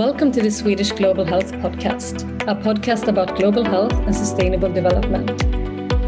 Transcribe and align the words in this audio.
Welcome 0.00 0.32
to 0.32 0.40
the 0.40 0.50
Swedish 0.50 0.92
Global 0.92 1.26
Health 1.26 1.52
Podcast, 1.52 2.22
a 2.48 2.54
podcast 2.54 3.08
about 3.08 3.36
global 3.36 3.62
health 3.62 3.92
and 3.92 4.16
sustainable 4.16 4.72
development. 4.72 5.28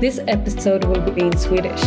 This 0.01 0.19
episode 0.29 0.85
will 0.85 1.03
be 1.13 1.21
in 1.21 1.37
Swedish. 1.37 1.85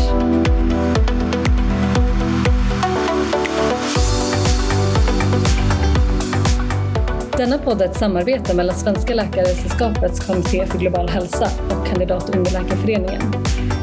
Denna 7.38 7.58
podd 7.58 7.82
är 7.82 7.86
ett 7.86 7.98
samarbete 7.98 8.56
mellan 8.56 8.76
Svenska 8.76 9.14
Läkaresällskapets 9.14 10.28
kommitté 10.28 10.66
för 10.66 10.80
global 10.80 11.10
hälsa 11.10 11.48
och 11.70 11.88
Kandidat 11.88 12.36
underläkarföreningen. 12.36 13.22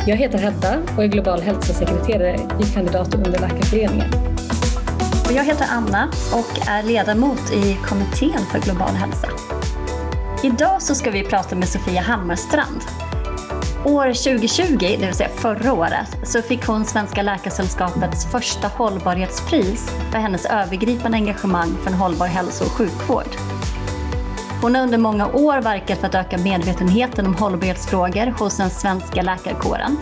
Jag 0.06 0.16
heter 0.16 0.38
Hedda 0.38 0.82
och 0.96 1.04
är 1.04 1.08
global 1.08 1.40
hälsosekreterare 1.40 2.36
i 2.60 2.64
Kandidat 2.74 3.14
underläkarföreningen. 3.14 4.31
Och 5.32 5.38
jag 5.38 5.44
heter 5.44 5.66
Anna 5.70 6.08
och 6.32 6.68
är 6.68 6.82
ledamot 6.82 7.52
i 7.52 7.78
kommittén 7.84 8.46
för 8.50 8.58
global 8.58 8.94
hälsa. 8.94 9.28
Idag 10.42 10.82
så 10.82 10.94
ska 10.94 11.10
vi 11.10 11.24
prata 11.24 11.56
med 11.56 11.68
Sofia 11.68 12.00
Hammarstrand. 12.00 12.80
År 13.84 14.06
2020, 14.06 14.76
det 14.78 15.06
vill 15.06 15.14
säga 15.14 15.28
förra 15.28 15.72
året, 15.72 16.16
så 16.22 16.42
fick 16.42 16.66
hon 16.66 16.84
Svenska 16.84 17.22
Läkaresällskapets 17.22 18.26
första 18.32 18.68
hållbarhetspris 18.68 19.90
för 20.10 20.18
hennes 20.18 20.44
övergripande 20.44 21.18
engagemang 21.18 21.76
för 21.82 21.90
en 21.90 21.96
hållbar 21.96 22.26
hälso 22.26 22.64
och 22.64 22.72
sjukvård. 22.72 23.36
Hon 24.62 24.74
har 24.74 24.82
under 24.82 24.98
många 24.98 25.26
år 25.26 25.62
verkat 25.62 25.98
för 25.98 26.06
att 26.06 26.14
öka 26.14 26.38
medvetenheten 26.38 27.26
om 27.26 27.34
hållbarhetsfrågor 27.34 28.26
hos 28.38 28.56
den 28.56 28.70
svenska 28.70 29.22
läkarkåren. 29.22 29.96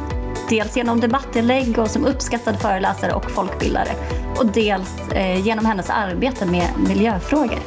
Dels 0.49 0.77
genom 0.77 1.01
debattinlägg 1.01 1.79
och 1.79 1.91
som 1.91 2.07
uppskattad 2.07 2.61
föreläsare 2.61 3.13
och 3.13 3.31
folkbildare 3.31 3.91
och 4.41 4.47
dels 4.47 5.11
eh, 5.15 5.47
genom 5.47 5.65
hennes 5.65 5.91
arbete 5.91 6.47
med 6.47 6.71
miljöfrågor. 6.89 7.59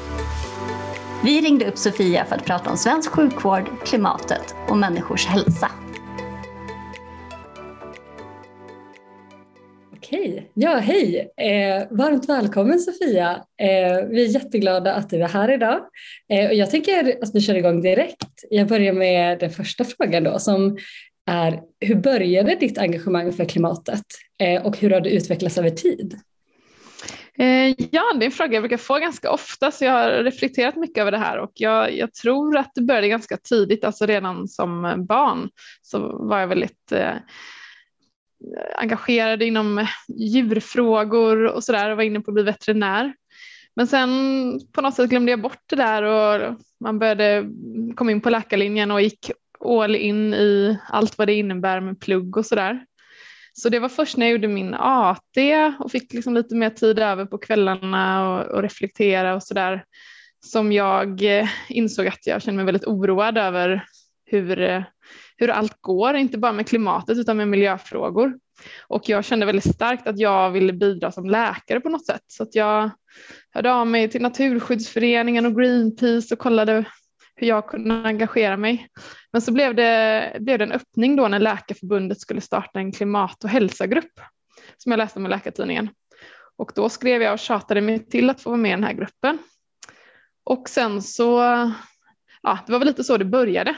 Vi 1.23 1.41
ringde 1.41 1.65
upp 1.65 1.77
Sofia 1.77 2.25
för 2.25 2.35
att 2.35 2.45
prata 2.45 2.69
om 2.69 2.77
svensk 2.77 3.11
sjukvård, 3.11 3.69
klimatet 3.85 4.55
och 4.69 4.77
människors 4.77 5.25
hälsa. 5.25 5.71
Okej, 9.97 10.51
ja 10.53 10.77
hej! 10.77 11.31
Eh, 11.37 11.97
varmt 11.97 12.29
välkommen 12.29 12.79
Sofia. 12.79 13.31
Eh, 13.61 14.07
vi 14.09 14.25
är 14.25 14.33
jätteglada 14.33 14.93
att 14.93 15.09
du 15.09 15.23
är 15.23 15.27
här 15.27 15.51
idag. 15.51 15.79
Eh, 16.29 16.47
och 16.47 16.53
jag 16.53 16.71
tänker 16.71 17.23
att 17.23 17.35
vi 17.35 17.41
kör 17.41 17.55
igång 17.55 17.81
direkt. 17.81 18.43
Jag 18.49 18.67
börjar 18.67 18.93
med 18.93 19.39
den 19.39 19.49
första 19.49 19.83
frågan 19.83 20.23
då 20.23 20.39
som 20.39 20.77
är 21.31 21.61
hur 21.79 21.95
började 21.95 22.55
ditt 22.55 22.77
engagemang 22.77 23.33
för 23.33 23.45
klimatet 23.45 24.03
eh, 24.41 24.65
och 24.65 24.77
hur 24.77 24.89
har 24.89 25.01
det 25.01 25.09
utvecklats 25.09 25.57
över 25.57 25.69
tid? 25.69 26.19
Eh, 27.37 27.75
ja, 27.91 28.13
det 28.13 28.23
är 28.23 28.25
en 28.25 28.31
fråga 28.31 28.53
jag 28.53 28.63
brukar 28.63 28.77
få 28.77 28.99
ganska 28.99 29.31
ofta 29.31 29.71
så 29.71 29.85
jag 29.85 29.91
har 29.91 30.09
reflekterat 30.23 30.75
mycket 30.75 31.01
över 31.01 31.11
det 31.11 31.17
här 31.17 31.37
och 31.37 31.51
jag, 31.53 31.97
jag 31.97 32.13
tror 32.13 32.57
att 32.57 32.71
det 32.75 32.81
började 32.81 33.07
ganska 33.07 33.37
tidigt, 33.37 33.83
alltså 33.83 34.05
redan 34.05 34.47
som 34.47 35.05
barn 35.07 35.49
så 35.81 36.17
var 36.27 36.39
jag 36.39 36.47
väldigt 36.47 36.91
eh, 36.91 37.15
engagerad 38.75 39.41
inom 39.41 39.87
djurfrågor 40.07 41.45
och 41.45 41.63
sådär 41.63 41.89
och 41.89 41.97
var 41.97 42.03
inne 42.03 42.19
på 42.19 42.31
att 42.31 42.35
bli 42.35 42.43
veterinär. 42.43 43.13
Men 43.75 43.87
sen 43.87 44.09
på 44.71 44.81
något 44.81 44.95
sätt 44.95 45.09
glömde 45.09 45.31
jag 45.31 45.41
bort 45.41 45.63
det 45.65 45.75
där 45.75 46.03
och 46.03 46.59
man 46.79 46.99
började 46.99 47.49
komma 47.95 48.11
in 48.11 48.21
på 48.21 48.29
läkarlinjen 48.29 48.91
och 48.91 49.01
gick 49.01 49.31
all 49.65 49.95
in 49.95 50.33
i 50.33 50.79
allt 50.89 51.17
vad 51.17 51.27
det 51.27 51.33
innebär 51.33 51.79
med 51.79 51.99
plugg 51.99 52.37
och 52.37 52.45
sådär. 52.45 52.85
Så 53.53 53.69
det 53.69 53.79
var 53.79 53.89
först 53.89 54.17
när 54.17 54.25
jag 54.25 54.31
gjorde 54.31 54.47
min 54.47 54.73
AT 54.73 55.37
och 55.79 55.91
fick 55.91 56.13
liksom 56.13 56.33
lite 56.33 56.55
mer 56.55 56.69
tid 56.69 56.99
över 56.99 57.25
på 57.25 57.37
kvällarna 57.37 58.33
och, 58.33 58.45
och 58.45 58.61
reflektera 58.61 59.35
och 59.35 59.43
sådär 59.43 59.83
som 60.45 60.71
jag 60.71 61.39
eh, 61.39 61.49
insåg 61.69 62.07
att 62.07 62.27
jag 62.27 62.41
kände 62.41 62.55
mig 62.55 62.65
väldigt 62.65 62.87
oroad 62.87 63.37
över 63.37 63.85
hur, 64.25 64.61
eh, 64.61 64.83
hur 65.37 65.49
allt 65.49 65.81
går, 65.81 66.15
inte 66.15 66.37
bara 66.37 66.51
med 66.51 66.67
klimatet 66.67 67.17
utan 67.17 67.37
med 67.37 67.47
miljöfrågor. 67.47 68.37
Och 68.87 69.09
jag 69.09 69.25
kände 69.25 69.45
väldigt 69.45 69.75
starkt 69.75 70.07
att 70.07 70.19
jag 70.19 70.51
ville 70.51 70.73
bidra 70.73 71.11
som 71.11 71.29
läkare 71.29 71.79
på 71.79 71.89
något 71.89 72.05
sätt. 72.05 72.23
Så 72.27 72.43
att 72.43 72.55
jag 72.55 72.89
hörde 73.51 73.73
av 73.73 73.87
mig 73.87 74.09
till 74.09 74.21
Naturskyddsföreningen 74.21 75.45
och 75.45 75.55
Greenpeace 75.55 76.33
och 76.33 76.39
kollade 76.39 76.85
hur 77.35 77.47
jag 77.47 77.67
kunde 77.67 77.95
engagera 77.95 78.57
mig. 78.57 78.87
Men 79.33 79.41
så 79.41 79.51
blev 79.51 79.75
det, 79.75 80.37
blev 80.39 80.57
det 80.57 80.63
en 80.63 80.71
öppning 80.71 81.15
då 81.15 81.27
när 81.27 81.39
Läkarförbundet 81.39 82.19
skulle 82.19 82.41
starta 82.41 82.79
en 82.79 82.91
klimat 82.91 83.43
och 83.43 83.49
hälsagrupp 83.49 84.19
som 84.77 84.91
jag 84.91 84.97
läste 84.97 85.19
om 85.19 85.25
i 85.25 85.29
Läkartidningen. 85.29 85.89
Och 86.55 86.71
då 86.75 86.89
skrev 86.89 87.21
jag 87.21 87.33
och 87.33 87.39
tjatade 87.39 87.81
mig 87.81 88.09
till 88.09 88.29
att 88.29 88.41
få 88.41 88.49
vara 88.49 88.61
med 88.61 88.69
i 88.69 88.73
den 88.73 88.83
här 88.83 88.93
gruppen. 88.93 89.37
Och 90.43 90.69
sen 90.69 91.01
så, 91.01 91.39
ja 92.41 92.59
det 92.65 92.71
var 92.71 92.79
väl 92.79 92.87
lite 92.87 93.03
så 93.03 93.17
det 93.17 93.25
började. 93.25 93.75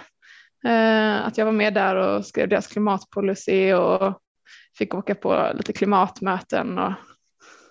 Eh, 0.66 1.26
att 1.26 1.38
jag 1.38 1.46
var 1.46 1.52
med 1.52 1.74
där 1.74 1.96
och 1.96 2.26
skrev 2.26 2.50
deras 2.50 2.68
klimatpolicy 2.68 3.74
och 3.74 4.22
fick 4.78 4.94
åka 4.94 5.16
på 5.16 5.52
lite 5.56 5.74
klimatmöten. 5.74 6.78
Och, 6.78 6.94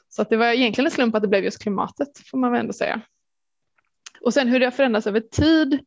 så 0.09 0.22
att 0.22 0.31
det 0.31 0.37
var 0.37 0.47
egentligen 0.47 0.87
en 0.87 0.91
slump 0.91 1.15
att 1.15 1.22
det 1.22 1.28
blev 1.28 1.45
just 1.45 1.62
klimatet 1.62 2.09
får 2.31 2.39
man 2.39 2.53
väl 2.53 2.61
ändå 2.61 2.72
säga. 2.72 3.01
Och 4.21 4.34
sen 4.34 4.49
hur 4.49 4.61
det 4.61 4.66
har 4.66 4.71
förändrats 4.71 5.06
över 5.06 5.21
tid, 5.21 5.81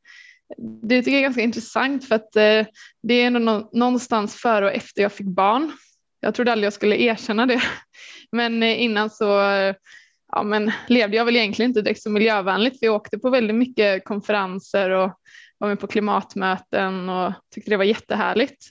det 0.57 1.01
tycker 1.01 1.11
jag 1.11 1.19
är 1.19 1.23
ganska 1.23 1.41
intressant 1.41 2.07
för 2.07 2.15
att 2.15 2.35
eh, 2.35 2.65
det 3.03 3.13
är 3.13 3.27
ändå 3.27 3.69
någonstans 3.73 4.35
före 4.35 4.65
och 4.65 4.71
efter 4.71 5.01
jag 5.01 5.11
fick 5.11 5.27
barn. 5.27 5.71
Jag 6.19 6.35
trodde 6.35 6.51
aldrig 6.51 6.65
jag 6.65 6.73
skulle 6.73 7.01
erkänna 7.01 7.45
det, 7.45 7.61
men 8.31 8.63
eh, 8.63 8.81
innan 8.81 9.09
så 9.09 9.41
eh, 9.41 9.75
ja, 10.31 10.43
men 10.43 10.71
levde 10.87 11.17
jag 11.17 11.25
väl 11.25 11.35
egentligen 11.35 11.71
inte 11.71 11.81
direkt 11.81 12.01
så 12.01 12.09
miljövänligt. 12.09 12.77
Vi 12.81 12.89
åkte 12.89 13.19
på 13.19 13.29
väldigt 13.29 13.55
mycket 13.55 14.03
konferenser 14.03 14.89
och 14.89 15.11
var 15.57 15.67
med 15.67 15.79
på 15.79 15.87
klimatmöten 15.87 17.09
och 17.09 17.33
tyckte 17.55 17.71
det 17.71 17.77
var 17.77 17.83
jättehärligt. 17.83 18.65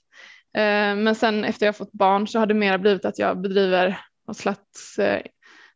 Men 0.96 1.14
sen 1.14 1.44
efter 1.44 1.66
jag 1.66 1.76
fått 1.76 1.92
barn 1.92 2.28
så 2.28 2.38
har 2.38 2.46
det 2.46 2.54
mera 2.54 2.78
blivit 2.78 3.04
att 3.04 3.18
jag 3.18 3.40
bedriver 3.40 4.00
något 4.28 4.36
slags 4.36 4.96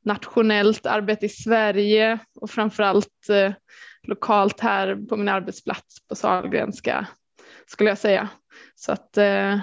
nationellt 0.05 0.87
arbete 0.87 1.27
i 1.27 1.29
Sverige 1.29 2.19
och 2.41 2.51
framförallt 2.51 3.29
lokalt 4.07 4.61
här 4.61 5.07
på 5.09 5.17
min 5.17 5.29
arbetsplats 5.29 6.09
på 6.09 6.15
Sahlgrenska 6.15 7.07
skulle 7.67 7.91
jag 7.91 7.99
säga. 7.99 8.29
Så 8.75 8.93
att 8.93 9.17
eh, 9.17 9.59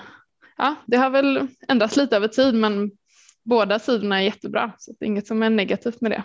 ja, 0.58 0.76
det 0.86 0.98
har 0.98 1.10
väl 1.10 1.48
ändrats 1.68 1.98
lite 1.98 2.16
över 2.16 2.28
tid 2.28 2.56
men 2.56 2.92
båda 3.44 3.80
sidorna 3.80 4.22
är 4.22 4.26
jättebra 4.26 4.72
så 4.78 4.92
det 5.00 5.06
är 5.06 5.08
inget 5.08 5.28
som 5.28 5.44
är 5.44 5.50
negativt 5.50 6.02
med 6.02 6.12
det. 6.12 6.24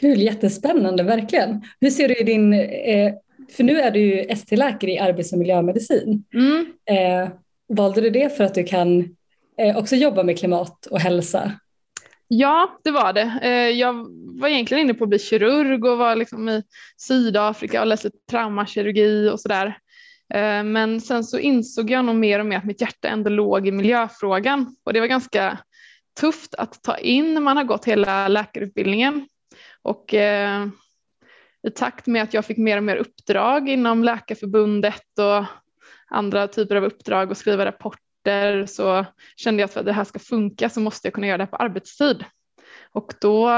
Kul, 0.00 0.20
jättespännande, 0.20 1.02
verkligen. 1.02 1.62
Hur 1.80 1.90
ser 1.90 2.08
du 2.08 2.16
i 2.16 2.24
din, 2.24 2.52
eh, 2.52 3.14
för 3.50 3.64
nu 3.64 3.80
är 3.80 3.90
du 3.90 4.00
ju 4.00 4.20
ST-läkare 4.20 4.90
i 4.90 4.98
arbets 4.98 5.32
och 5.32 5.38
miljömedicin. 5.38 6.24
Mm. 6.34 6.72
Eh, 6.84 7.30
valde 7.68 8.00
du 8.00 8.10
det 8.10 8.36
för 8.36 8.44
att 8.44 8.54
du 8.54 8.64
kan 8.64 9.16
också 9.76 9.96
jobba 9.96 10.22
med 10.22 10.38
klimat 10.38 10.86
och 10.86 11.00
hälsa? 11.00 11.52
Ja, 12.34 12.80
det 12.84 12.90
var 12.90 13.12
det. 13.12 13.38
Eh, 13.42 13.68
jag 13.68 14.06
var 14.40 14.48
egentligen 14.48 14.80
inne 14.84 14.94
på 14.94 15.04
att 15.04 15.08
bli 15.08 15.18
kirurg 15.18 15.84
och 15.84 15.98
var 15.98 16.16
liksom 16.16 16.48
i 16.48 16.62
Sydafrika 16.96 17.80
och 17.80 17.86
läste 17.86 18.10
traumakirurgi 18.30 19.30
och 19.30 19.40
sådär. 19.40 19.66
Eh, 20.34 20.62
men 20.62 21.00
sen 21.00 21.24
så 21.24 21.38
insåg 21.38 21.90
jag 21.90 22.04
nog 22.04 22.16
mer 22.16 22.38
och 22.38 22.46
mer 22.46 22.58
att 22.58 22.64
mitt 22.64 22.80
hjärta 22.80 23.08
ändå 23.08 23.30
låg 23.30 23.68
i 23.68 23.72
miljöfrågan 23.72 24.76
och 24.84 24.92
det 24.92 25.00
var 25.00 25.06
ganska 25.06 25.58
tufft 26.20 26.54
att 26.54 26.82
ta 26.82 26.96
in 26.96 27.34
när 27.34 27.40
man 27.40 27.56
har 27.56 27.64
gått 27.64 27.84
hela 27.84 28.28
läkarutbildningen. 28.28 29.28
Och 29.82 30.14
eh, 30.14 30.66
i 31.68 31.70
takt 31.70 32.06
med 32.06 32.22
att 32.22 32.34
jag 32.34 32.44
fick 32.44 32.58
mer 32.58 32.76
och 32.76 32.84
mer 32.84 32.96
uppdrag 32.96 33.68
inom 33.68 34.04
Läkarförbundet 34.04 35.18
och 35.18 35.44
andra 36.06 36.48
typer 36.48 36.76
av 36.76 36.84
uppdrag 36.84 37.30
och 37.30 37.36
skriva 37.36 37.64
rapporter 37.66 38.11
orter 38.22 38.66
så 38.66 39.06
kände 39.36 39.60
jag 39.60 39.66
att 39.66 39.72
för 39.72 39.80
att 39.80 39.86
det 39.86 39.92
här 39.92 40.04
ska 40.04 40.18
funka 40.18 40.68
så 40.68 40.80
måste 40.80 41.06
jag 41.06 41.14
kunna 41.14 41.26
göra 41.26 41.38
det 41.38 41.46
på 41.46 41.56
arbetstid. 41.56 42.24
Och 42.92 43.14
då 43.20 43.50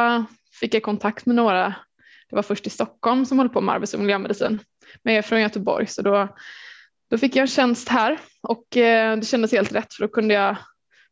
fick 0.61 0.75
jag 0.75 0.83
kontakt 0.83 1.27
med 1.27 1.37
några, 1.37 1.75
det 2.31 2.37
var 2.37 2.43
först 2.43 2.67
i 2.67 2.71
Stockholm 2.71 3.27
som 3.27 3.38
höll 3.38 3.49
på 3.49 3.61
med 3.61 3.75
arbets 3.75 3.94
och 3.94 4.00
miljömedicin, 4.00 4.61
men 5.03 5.15
jag 5.15 5.19
är 5.19 5.29
från 5.29 5.41
Göteborg 5.41 5.87
så 5.87 6.03
då, 6.03 6.29
då 7.11 7.19
fick 7.19 7.37
jag 7.37 7.43
en 7.43 7.49
tjänst 7.49 7.88
här 7.88 8.19
och 8.43 8.77
eh, 8.77 9.17
det 9.17 9.27
kändes 9.27 9.53
helt 9.53 9.73
rätt 9.73 9.94
för 9.94 10.03
då 10.03 10.09
kunde 10.09 10.35
jag 10.35 10.56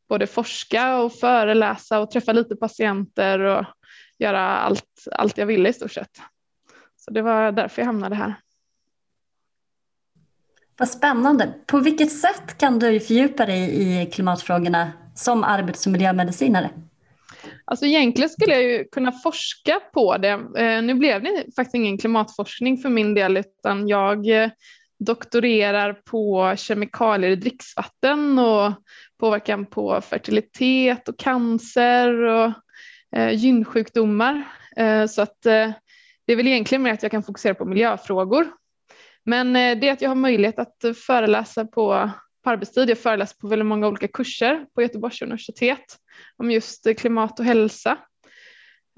både 0.09 0.27
forska 0.27 0.99
och 0.99 1.13
föreläsa 1.13 2.01
och 2.01 2.11
träffa 2.11 2.33
lite 2.33 2.57
patienter 2.57 3.39
och 3.39 3.65
göra 4.19 4.59
allt, 4.59 5.09
allt 5.13 5.39
jag 5.39 5.47
ville 5.47 5.69
i 5.69 5.73
stort 5.73 5.93
sett. 5.93 6.21
Så 6.97 7.11
det 7.11 7.23
var 7.23 7.53
därför 7.53 7.83
jag 7.83 7.87
hamnade 7.87 8.15
här. 8.15 8.35
Vad 10.79 10.89
spännande. 10.89 11.55
På 11.67 11.79
vilket 11.79 12.13
sätt 12.13 12.59
kan 12.59 12.79
du 12.79 13.01
fördjupa 13.01 13.47
dig 13.47 13.83
i 13.83 14.07
klimatfrågorna 14.07 14.93
som 15.15 15.45
arbets 15.45 15.87
och 15.87 15.93
miljömedicinare? 15.93 16.71
Alltså 17.65 17.87
egentligen 17.87 18.31
skulle 18.31 18.53
jag 18.53 18.63
ju 18.63 18.85
kunna 18.85 19.13
forska 19.13 19.81
på 19.93 20.17
det. 20.17 20.29
Eh, 20.59 20.83
nu 20.83 20.95
blev 20.95 21.23
det 21.23 21.45
faktiskt 21.57 21.75
ingen 21.75 21.99
klimatforskning 21.99 22.79
för 22.79 22.89
min 22.89 23.15
del 23.15 23.37
utan 23.37 23.89
jag 23.89 24.43
eh, 24.43 24.51
doktorerar 24.99 25.93
på 25.93 26.55
kemikalier 26.57 27.31
i 27.31 27.37
dricksvatten 27.37 28.39
och 28.39 28.73
påverkan 29.21 29.67
på 29.67 30.01
fertilitet 30.01 31.09
och 31.09 31.19
cancer 31.19 32.23
och 32.23 32.53
eh, 33.17 33.31
gynsjukdomar. 33.35 34.45
Så 35.09 35.23
att 35.23 35.43
det 35.43 36.33
är 36.33 36.37
väl 36.37 36.47
egentligen 36.47 36.83
mer 36.83 36.93
att 36.93 37.03
jag 37.03 37.11
kan 37.11 37.23
fokusera 37.23 37.55
på 37.55 37.65
miljöfrågor. 37.65 38.47
Men 39.25 39.57
eh, 39.57 39.79
det 39.79 39.89
är 39.89 39.93
att 39.93 40.03
jag 40.03 40.11
har 40.11 40.15
möjlighet 40.15 40.59
att 40.59 40.85
eh, 40.85 40.93
föreläsa 40.93 41.65
på, 41.65 42.11
på 42.45 42.51
arbetstid. 42.51 42.91
Jag 42.91 42.99
föreläser 42.99 43.37
på 43.41 43.49
väldigt 43.49 43.67
många 43.67 43.89
olika 43.89 44.09
kurser 44.09 44.67
på 44.75 44.83
Göteborgs 44.83 45.23
universitet 45.23 45.99
om 46.37 46.51
just 46.51 46.87
eh, 46.87 46.95
klimat 46.95 47.41
och 47.41 47.47
hälsa. 47.47 47.99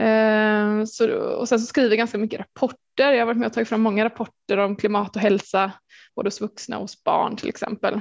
Ehm, 0.03 0.87
så, 0.87 1.15
och 1.17 1.49
sen 1.49 1.61
så 1.61 1.67
skriver 1.67 1.91
jag 1.91 1.99
ganska 1.99 2.19
mycket 2.19 2.41
rapporter. 2.41 3.13
Jag 3.13 3.19
har 3.19 3.27
varit 3.27 3.39
med 3.39 3.47
och 3.47 3.53
tagit 3.53 3.69
fram 3.69 3.83
många 3.83 4.05
rapporter 4.05 4.59
om 4.59 4.77
klimat 4.77 5.17
och 5.17 5.23
hälsa, 5.23 5.73
både 6.17 6.27
hos 6.27 6.41
vuxna 6.41 6.77
och 6.77 6.83
hos 6.83 7.05
barn 7.05 7.37
till 7.37 7.49
exempel. 7.49 8.01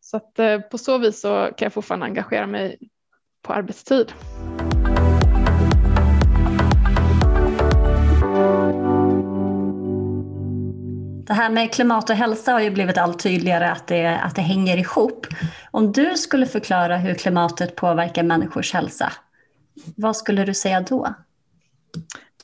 Så 0.00 0.16
att 0.16 0.70
på 0.70 0.78
så 0.78 0.98
vis 0.98 1.20
så 1.20 1.28
kan 1.56 1.66
jag 1.66 1.72
fortfarande 1.72 2.06
engagera 2.06 2.46
mig 2.46 2.78
på 3.42 3.52
arbetstid. 3.52 4.12
Det 11.26 11.34
här 11.34 11.50
med 11.50 11.72
klimat 11.72 12.10
och 12.10 12.16
hälsa 12.16 12.52
har 12.52 12.60
ju 12.60 12.70
blivit 12.70 12.98
allt 12.98 13.22
tydligare 13.22 13.70
att 13.70 13.86
det, 13.86 14.20
att 14.20 14.34
det 14.34 14.42
hänger 14.42 14.76
ihop. 14.76 15.26
Om 15.70 15.92
du 15.92 16.16
skulle 16.16 16.46
förklara 16.46 16.96
hur 16.96 17.14
klimatet 17.14 17.76
påverkar 17.76 18.22
människors 18.22 18.72
hälsa, 18.72 19.12
vad 19.96 20.16
skulle 20.16 20.44
du 20.44 20.54
säga 20.54 20.80
då? 20.80 21.14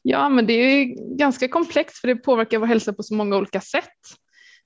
Ja, 0.03 0.29
men 0.29 0.47
det 0.47 0.53
är 0.53 0.85
ganska 1.17 1.49
komplext 1.49 1.99
för 1.99 2.09
det 2.09 2.17
påverkar 2.17 2.59
vår 2.59 2.67
hälsa 2.67 2.93
på 2.93 3.03
så 3.03 3.15
många 3.15 3.37
olika 3.37 3.61
sätt. 3.61 3.99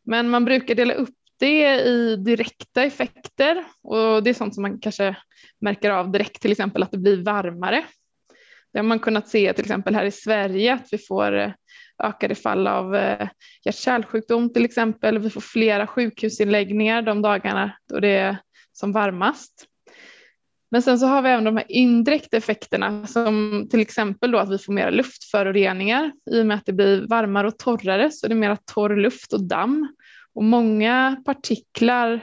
Men 0.05 0.31
man 0.31 0.45
brukar 0.45 0.75
dela 0.75 0.95
upp 0.95 1.15
det 1.39 1.81
i 1.81 2.17
direkta 2.17 2.83
effekter 2.83 3.65
och 3.83 4.23
det 4.23 4.31
är 4.31 4.35
sånt 4.35 4.55
som 4.55 4.63
man 4.63 4.79
kanske 4.79 5.17
märker 5.61 5.91
av 5.91 6.11
direkt, 6.11 6.43
till 6.43 6.53
exempel 6.53 6.83
att 6.83 6.91
det 6.91 6.99
blir 6.99 7.25
varmare. 7.25 7.85
Det 8.73 8.79
har 8.79 8.85
man 8.85 8.99
kunnat 8.99 9.29
se 9.29 9.53
till 9.53 9.65
exempel 9.65 9.95
här 9.95 10.05
i 10.05 10.11
Sverige 10.11 10.75
att 10.75 10.89
vi 10.91 10.99
får 10.99 11.55
ökade 12.03 12.35
fall 12.35 12.67
av 12.67 12.97
eh, 12.97 13.29
hjärt-kärlsjukdom 13.65 14.53
till 14.53 14.65
exempel. 14.65 15.19
Vi 15.19 15.31
får 15.31 15.41
flera 15.41 15.87
sjukhusinläggningar 15.87 17.03
de 17.03 17.23
dagarna 17.23 17.73
då 17.89 18.01
det 18.01 18.17
är 18.17 18.37
som 18.73 18.93
varmast. 18.93 19.67
Men 20.71 20.83
sen 20.83 20.99
så 20.99 21.07
har 21.07 21.23
vi 21.23 21.29
även 21.29 21.45
de 21.45 21.57
här 21.57 21.67
indirekta 21.69 22.37
effekterna 22.37 23.07
som 23.07 23.67
till 23.71 23.81
exempel 23.81 24.31
då 24.31 24.39
att 24.39 24.51
vi 24.51 24.59
får 24.59 24.73
mer 24.73 24.91
luftföroreningar 24.91 26.13
i 26.31 26.43
och 26.43 26.47
med 26.47 26.57
att 26.57 26.67
det 26.67 26.73
blir 26.73 27.07
varmare 27.09 27.47
och 27.47 27.59
torrare 27.59 28.11
så 28.11 28.27
det 28.27 28.35
är 28.35 28.37
mer 28.37 28.57
torr 28.75 28.97
luft 28.97 29.33
och 29.33 29.49
damm. 29.49 29.95
Och 30.35 30.45
många 30.45 31.23
partiklar 31.25 32.21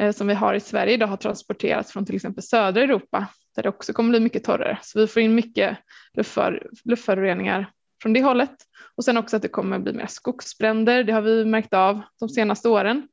eh, 0.00 0.12
som 0.12 0.26
vi 0.26 0.34
har 0.34 0.54
i 0.54 0.60
Sverige 0.60 0.94
idag 0.94 1.06
har 1.06 1.16
transporterats 1.16 1.92
från 1.92 2.06
till 2.06 2.16
exempel 2.16 2.42
södra 2.42 2.82
Europa 2.82 3.26
där 3.56 3.62
det 3.62 3.68
också 3.68 3.92
kommer 3.92 4.10
bli 4.10 4.20
mycket 4.20 4.44
torrare. 4.44 4.78
Så 4.82 5.00
vi 5.00 5.06
får 5.06 5.22
in 5.22 5.34
mycket 5.34 5.78
luftför, 6.14 6.66
luftföroreningar 6.84 7.70
från 8.02 8.12
det 8.12 8.22
hållet. 8.22 8.56
Och 8.96 9.04
sen 9.04 9.16
också 9.16 9.36
att 9.36 9.42
det 9.42 9.48
kommer 9.48 9.78
bli 9.78 9.92
mer 9.92 10.06
skogsbränder, 10.06 11.04
det 11.04 11.12
har 11.12 11.22
vi 11.22 11.44
märkt 11.44 11.74
av 11.74 12.00
de 12.20 12.28
senaste 12.28 12.68
åren. 12.68 13.08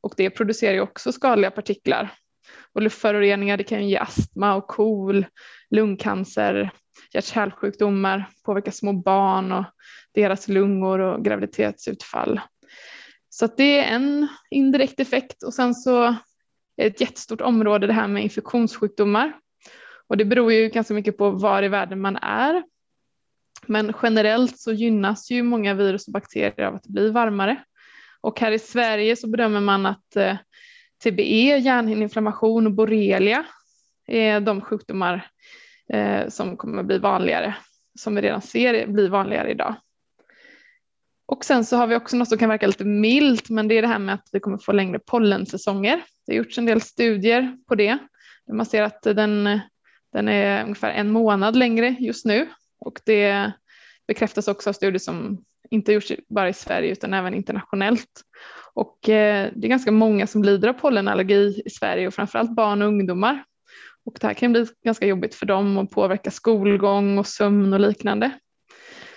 Och 0.00 0.14
det 0.16 0.30
producerar 0.30 0.74
ju 0.74 0.80
också 0.80 1.12
skadliga 1.12 1.50
partiklar. 1.50 2.14
Och 2.72 2.82
luftföroreningar 2.82 3.56
det 3.56 3.64
kan 3.64 3.82
ju 3.82 3.90
ge 3.90 3.96
astma 3.96 4.54
och 4.54 4.68
KOL, 4.68 5.26
lungcancer, 5.70 6.70
hjärt-kärlsjukdomar, 7.12 8.28
påverka 8.44 8.72
små 8.72 8.92
barn 8.92 9.52
och 9.52 9.64
deras 10.14 10.48
lungor 10.48 10.98
och 10.98 11.24
graviditetsutfall. 11.24 12.40
Så 13.28 13.46
det 13.46 13.78
är 13.78 13.94
en 13.94 14.28
indirekt 14.50 15.00
effekt 15.00 15.42
och 15.42 15.54
sen 15.54 15.74
så 15.74 16.02
är 16.04 16.16
det 16.76 16.86
ett 16.86 17.00
jättestort 17.00 17.40
område 17.40 17.86
det 17.86 17.92
här 17.92 18.08
med 18.08 18.22
infektionssjukdomar. 18.22 19.32
Och 20.08 20.16
det 20.16 20.24
beror 20.24 20.52
ju 20.52 20.68
ganska 20.68 20.94
mycket 20.94 21.18
på 21.18 21.30
var 21.30 21.62
i 21.62 21.68
världen 21.68 22.00
man 22.00 22.16
är. 22.16 22.62
Men 23.66 23.92
generellt 24.02 24.58
så 24.58 24.72
gynnas 24.72 25.30
ju 25.30 25.42
många 25.42 25.74
virus 25.74 26.06
och 26.06 26.12
bakterier 26.12 26.66
av 26.66 26.74
att 26.74 26.82
det 26.82 26.92
blir 26.92 27.10
varmare. 27.10 27.64
Och 28.20 28.40
här 28.40 28.52
i 28.52 28.58
Sverige 28.58 29.16
så 29.16 29.28
bedömer 29.28 29.60
man 29.60 29.86
att 29.86 30.16
eh, 30.16 30.36
TBE, 31.02 31.58
hjärnhinneinflammation 31.58 32.66
och 32.66 32.72
borrelia 32.72 33.44
är 34.06 34.40
de 34.40 34.60
sjukdomar 34.60 35.26
eh, 35.92 36.28
som 36.28 36.56
kommer 36.56 36.82
bli 36.82 36.98
vanligare, 36.98 37.54
som 37.98 38.14
vi 38.14 38.20
redan 38.20 38.42
ser 38.42 38.86
blir 38.86 39.08
vanligare 39.08 39.50
idag. 39.50 39.74
Och 41.26 41.44
sen 41.44 41.64
så 41.64 41.76
har 41.76 41.86
vi 41.86 41.96
också 41.96 42.16
något 42.16 42.28
som 42.28 42.38
kan 42.38 42.48
verka 42.48 42.66
lite 42.66 42.84
milt, 42.84 43.50
men 43.50 43.68
det 43.68 43.74
är 43.74 43.82
det 43.82 43.88
här 43.88 43.98
med 43.98 44.14
att 44.14 44.28
vi 44.32 44.40
kommer 44.40 44.58
få 44.58 44.72
längre 44.72 44.98
pollensäsonger. 44.98 46.02
Det 46.26 46.32
har 46.32 46.36
gjorts 46.36 46.58
en 46.58 46.66
del 46.66 46.80
studier 46.80 47.56
på 47.68 47.74
det. 47.74 47.98
Man 48.52 48.66
ser 48.66 48.82
att 48.82 49.02
den, 49.02 49.60
den 50.12 50.28
är 50.28 50.62
ungefär 50.62 50.90
en 50.90 51.10
månad 51.10 51.56
längre 51.56 51.96
just 51.98 52.24
nu 52.24 52.48
och 52.80 53.00
det 53.04 53.52
bekräftas 54.06 54.48
också 54.48 54.70
av 54.70 54.72
studier 54.72 54.98
som 54.98 55.44
inte 55.70 55.92
gjorts 55.92 56.12
bara 56.28 56.48
i 56.48 56.52
Sverige 56.52 56.92
utan 56.92 57.14
även 57.14 57.34
internationellt. 57.34 58.22
Och 58.74 59.08
eh, 59.08 59.50
det 59.56 59.66
är 59.66 59.68
ganska 59.68 59.92
många 59.92 60.26
som 60.26 60.42
lider 60.42 60.68
av 60.68 60.72
pollenallergi 60.72 61.62
i 61.64 61.70
Sverige 61.70 62.06
och 62.06 62.14
framförallt 62.14 62.54
barn 62.54 62.82
och 62.82 62.88
ungdomar. 62.88 63.44
Och 64.04 64.16
det 64.20 64.26
här 64.26 64.34
kan 64.34 64.52
bli 64.52 64.66
ganska 64.84 65.06
jobbigt 65.06 65.34
för 65.34 65.46
dem 65.46 65.78
och 65.78 65.90
påverka 65.90 66.30
skolgång 66.30 67.18
och 67.18 67.26
sömn 67.26 67.72
och 67.72 67.80
liknande. 67.80 68.30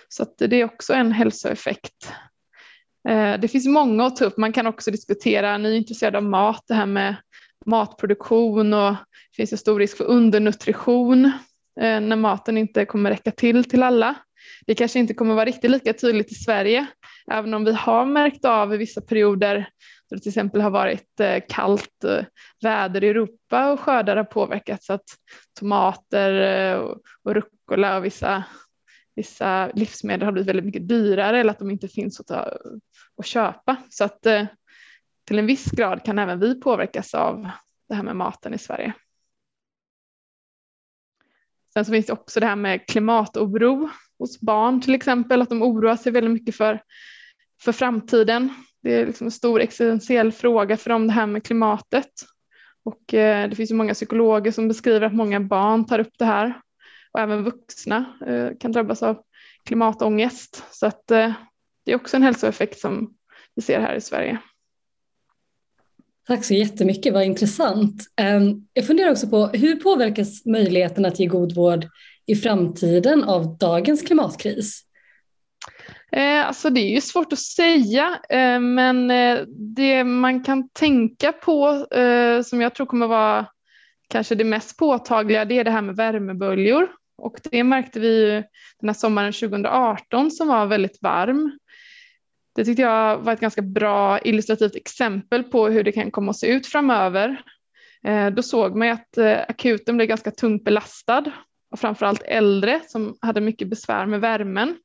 Så 0.07 0.25
det 0.37 0.61
är 0.61 0.65
också 0.65 0.93
en 0.93 1.11
hälsoeffekt. 1.11 2.11
Eh, 3.09 3.39
det 3.39 3.47
finns 3.47 3.67
många 3.67 4.05
att 4.05 4.15
ta 4.15 4.25
upp. 4.25 4.37
Man 4.37 4.53
kan 4.53 4.67
också 4.67 4.91
diskutera, 4.91 5.57
ni 5.57 5.69
är 5.69 5.77
intresserade 5.77 6.17
av 6.17 6.23
mat, 6.23 6.63
det 6.67 6.73
här 6.73 6.85
med 6.85 7.15
matproduktion 7.65 8.73
och 8.73 8.91
det 8.91 9.35
finns 9.35 9.51
en 9.51 9.57
stor 9.57 9.79
risk 9.79 9.97
för 9.97 10.05
undernutrition 10.05 11.31
Eh, 11.81 12.01
när 12.01 12.15
maten 12.15 12.57
inte 12.57 12.85
kommer 12.85 13.09
räcka 13.09 13.31
till 13.31 13.63
till 13.63 13.83
alla. 13.83 14.15
Det 14.65 14.75
kanske 14.75 14.99
inte 14.99 15.13
kommer 15.13 15.35
vara 15.35 15.45
riktigt 15.45 15.71
lika 15.71 15.93
tydligt 15.93 16.31
i 16.31 16.35
Sverige, 16.35 16.85
även 17.31 17.53
om 17.53 17.65
vi 17.65 17.73
har 17.73 18.05
märkt 18.05 18.45
av 18.45 18.73
i 18.73 18.77
vissa 18.77 19.01
perioder 19.01 19.69
då 20.09 20.15
det 20.15 20.21
till 20.21 20.29
exempel 20.29 20.61
har 20.61 20.69
varit 20.69 21.19
eh, 21.19 21.43
kallt 21.49 22.03
eh, 22.03 22.25
väder 22.61 23.03
i 23.03 23.07
Europa 23.07 23.71
och 23.71 23.79
skördar 23.79 24.15
har 24.15 24.23
påverkats 24.23 24.89
att 24.89 25.03
tomater 25.59 26.41
eh, 26.41 26.79
och 27.23 27.33
rucola 27.33 27.97
och 27.97 28.05
vissa 28.05 28.43
vissa 29.15 29.71
livsmedel 29.73 30.25
har 30.25 30.31
blivit 30.31 30.49
väldigt 30.49 30.65
mycket 30.65 30.87
dyrare 30.87 31.39
eller 31.39 31.51
att 31.51 31.59
de 31.59 31.71
inte 31.71 31.87
finns 31.87 32.19
att, 32.19 32.27
ta, 32.27 32.57
att 33.17 33.25
köpa. 33.25 33.75
Så 33.89 34.03
att 34.03 34.25
eh, 34.25 34.45
till 35.27 35.39
en 35.39 35.45
viss 35.45 35.71
grad 35.71 36.05
kan 36.05 36.19
även 36.19 36.39
vi 36.39 36.61
påverkas 36.61 37.13
av 37.13 37.49
det 37.89 37.95
här 37.95 38.03
med 38.03 38.15
maten 38.15 38.53
i 38.53 38.57
Sverige. 38.57 38.93
Sen 41.73 41.85
så 41.85 41.91
finns 41.91 42.05
det 42.05 42.13
också 42.13 42.39
det 42.39 42.45
här 42.45 42.55
med 42.55 42.87
klimatoro 42.87 43.89
hos 44.19 44.39
barn 44.39 44.81
till 44.81 44.95
exempel, 44.95 45.41
att 45.41 45.49
de 45.49 45.63
oroar 45.63 45.95
sig 45.95 46.11
väldigt 46.11 46.33
mycket 46.33 46.55
för, 46.55 46.81
för 47.61 47.71
framtiden. 47.71 48.53
Det 48.83 48.93
är 48.93 49.05
liksom 49.05 49.27
en 49.27 49.31
stor 49.31 49.61
existentiell 49.61 50.31
fråga 50.31 50.77
för 50.77 50.89
dem 50.89 51.07
det 51.07 51.13
här 51.13 51.27
med 51.27 51.43
klimatet. 51.43 52.11
Och 52.85 53.13
eh, 53.13 53.49
det 53.49 53.55
finns 53.55 53.71
ju 53.71 53.75
många 53.75 53.93
psykologer 53.93 54.51
som 54.51 54.67
beskriver 54.67 55.01
att 55.01 55.15
många 55.15 55.39
barn 55.39 55.85
tar 55.85 55.99
upp 55.99 56.13
det 56.17 56.25
här 56.25 56.61
och 57.11 57.19
även 57.19 57.43
vuxna 57.43 58.05
eh, 58.27 58.49
kan 58.59 58.71
drabbas 58.71 59.03
av 59.03 59.23
klimatångest. 59.65 60.63
Så 60.71 60.87
att 60.87 61.11
eh, 61.11 61.33
det 61.85 61.91
är 61.91 61.95
också 61.95 62.17
en 62.17 62.23
hälsoeffekt 62.23 62.79
som 62.79 63.13
vi 63.55 63.61
ser 63.61 63.79
här 63.79 63.95
i 63.95 64.01
Sverige. 64.01 64.39
Tack 66.27 66.45
så 66.45 66.53
jättemycket, 66.53 67.13
vad 67.13 67.23
intressant. 67.23 68.03
Ehm, 68.21 68.67
jag 68.73 68.87
funderar 68.87 69.11
också 69.11 69.27
på 69.27 69.47
hur 69.47 69.75
påverkas 69.75 70.45
möjligheten 70.45 71.05
att 71.05 71.19
ge 71.19 71.25
god 71.25 71.55
vård 71.55 71.85
i 72.25 72.35
framtiden 72.35 73.23
av 73.23 73.57
dagens 73.57 74.01
klimatkris? 74.01 74.81
Eh, 76.11 76.47
alltså 76.47 76.69
det 76.69 76.81
är 76.81 76.89
ju 76.89 77.01
svårt 77.01 77.33
att 77.33 77.39
säga, 77.39 78.19
eh, 78.29 78.59
men 78.59 79.11
eh, 79.11 79.39
det 79.75 80.03
man 80.03 80.43
kan 80.43 80.69
tänka 80.69 81.31
på 81.31 81.87
som 82.45 82.61
jag 82.61 82.75
tror 82.75 82.85
kommer 82.85 83.07
vara 83.07 83.45
kanske 84.09 84.35
det 84.35 84.43
mest 84.43 84.77
påtagliga 84.77 85.45
det 85.45 85.59
är 85.59 85.63
det 85.63 85.71
här 85.71 85.81
med 85.81 85.95
värmeböljor 85.95 86.87
och 87.17 87.39
det 87.51 87.63
märkte 87.63 87.99
vi 87.99 88.43
den 88.79 88.89
här 88.89 88.93
sommaren 88.93 89.33
2018 89.33 90.31
som 90.31 90.47
var 90.47 90.65
väldigt 90.65 91.01
varm. 91.01 91.57
Det 92.55 92.65
tyckte 92.65 92.81
jag 92.81 93.17
var 93.17 93.33
ett 93.33 93.39
ganska 93.39 93.61
bra 93.61 94.19
illustrativt 94.19 94.75
exempel 94.75 95.43
på 95.43 95.67
hur 95.67 95.83
det 95.83 95.91
kan 95.91 96.11
komma 96.11 96.29
att 96.29 96.39
se 96.39 96.47
ut 96.47 96.67
framöver. 96.67 97.41
Eh, 98.03 98.29
då 98.29 98.41
såg 98.41 98.75
man 98.75 98.89
att 98.89 99.17
eh, 99.17 99.39
akuten 99.47 99.95
blev 99.97 100.07
ganska 100.07 100.31
tungt 100.31 100.63
belastad 100.63 101.31
och 101.71 101.79
framförallt 101.79 102.21
äldre 102.21 102.81
som 102.87 103.17
hade 103.21 103.41
mycket 103.41 103.69
besvär 103.69 104.05
med 104.05 104.21
värmen. 104.21 104.77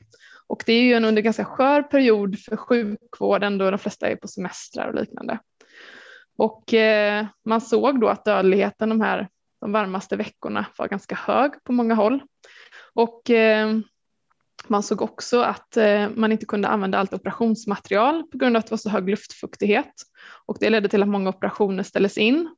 Och 0.47 0.63
det 0.67 0.73
är 0.73 0.83
ju 0.83 0.95
en 0.95 1.05
under 1.05 1.23
ganska 1.23 1.45
skör 1.45 1.83
period 1.83 2.39
för 2.39 2.57
sjukvården 2.57 3.59
då 3.59 3.71
de 3.71 3.79
flesta 3.79 4.09
är 4.09 4.17
på 4.17 4.29
semestrar 4.29 4.89
och 4.89 4.95
liknande. 4.95 5.39
Och 6.37 6.75
eh, 6.75 7.27
man 7.45 7.61
såg 7.61 8.01
då 8.01 8.09
att 8.09 8.25
dödligheten 8.25 8.89
de 8.89 9.01
här 9.01 9.29
de 9.61 9.73
varmaste 9.73 10.17
veckorna 10.17 10.67
var 10.79 10.89
ganska 10.89 11.15
hög 11.15 11.65
på 11.65 11.73
många 11.73 11.95
håll. 11.95 12.23
Och 12.95 13.31
man 14.71 14.83
såg 14.83 15.03
också 15.03 15.41
att 15.41 15.77
eh, 15.77 16.09
man 16.15 16.33
inte 16.33 16.47
kunde 16.47 16.69
använda 16.69 16.99
allt 16.99 17.15
operationsmaterial 17.15 18.23
på 18.23 18.39
grund 18.39 18.57
av 18.57 18.61
att 18.61 18.67
det 18.67 18.73
var 18.73 18.79
så 18.79 18.91
hög 18.91 19.09
luftfuktighet 19.09 19.93
och 20.47 20.57
det 20.61 20.71
ledde 20.71 20.89
till 20.89 21.03
att 21.03 21.09
många 21.09 21.31
operationer 21.31 21.83
ställdes 21.83 22.19
in. 22.19 22.49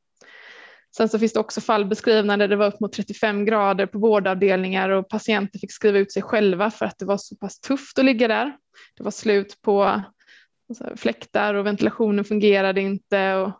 Sen 0.97 1.09
så 1.09 1.19
finns 1.19 1.33
det 1.33 1.39
också 1.39 1.61
fall 1.61 1.85
beskrivna 1.85 2.37
där 2.37 2.47
det 2.47 2.55
var 2.55 2.67
upp 2.67 2.79
mot 2.79 2.93
35 2.93 3.45
grader 3.45 3.85
på 3.85 3.99
vårdavdelningar 3.99 4.89
och 4.89 5.09
patienter 5.09 5.59
fick 5.59 5.71
skriva 5.71 5.97
ut 5.97 6.11
sig 6.11 6.21
själva 6.21 6.71
för 6.71 6.85
att 6.85 6.99
det 6.99 7.05
var 7.05 7.17
så 7.17 7.35
pass 7.35 7.59
tufft 7.59 7.99
att 7.99 8.05
ligga 8.05 8.27
där. 8.27 8.57
Det 8.97 9.03
var 9.03 9.11
slut 9.11 9.61
på 9.61 10.01
alltså, 10.69 10.95
fläktar 10.95 11.53
och 11.53 11.65
ventilationen 11.65 12.25
fungerade 12.25 12.81
inte 12.81 13.33
och, 13.33 13.51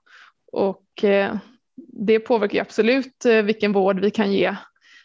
och 0.51 1.03
eh, 1.03 1.35
det 1.93 2.19
påverkar 2.19 2.61
absolut 2.61 3.25
eh, 3.25 3.41
vilken 3.41 3.73
vård 3.73 3.99
vi 3.99 4.11
kan 4.11 4.33
ge 4.33 4.55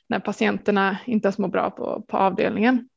när 0.09 0.21
patienterna 0.21 0.99
inte 1.07 1.27
ens 1.27 1.39
mår 1.39 1.49
bra 1.49 1.71
på, 1.71 2.05
på 2.09 2.17
avdelningen. 2.17 2.89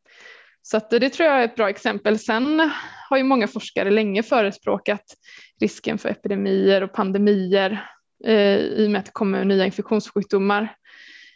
Så 0.72 0.78
att 0.78 0.90
det 0.90 1.10
tror 1.10 1.30
jag 1.30 1.40
är 1.40 1.46
ett 1.46 1.56
bra 1.56 1.70
exempel. 1.70 2.20
Sen 2.20 2.72
har 3.10 3.18
ju 3.18 3.24
många 3.24 3.48
forskare 3.48 3.92
länge 3.92 4.24
förespråkat 4.24 5.04
risken 5.62 5.98
för 5.98 6.10
epidemier 6.10 6.84
och 6.84 6.94
pandemier 6.94 7.90
eh, 8.26 8.58
i 8.58 8.88
och 8.88 8.92
med 8.92 9.00
att 9.00 9.06
det 9.06 9.12
kommer 9.12 9.46
nya 9.46 9.66
infektionssjukdomar. 9.66 10.76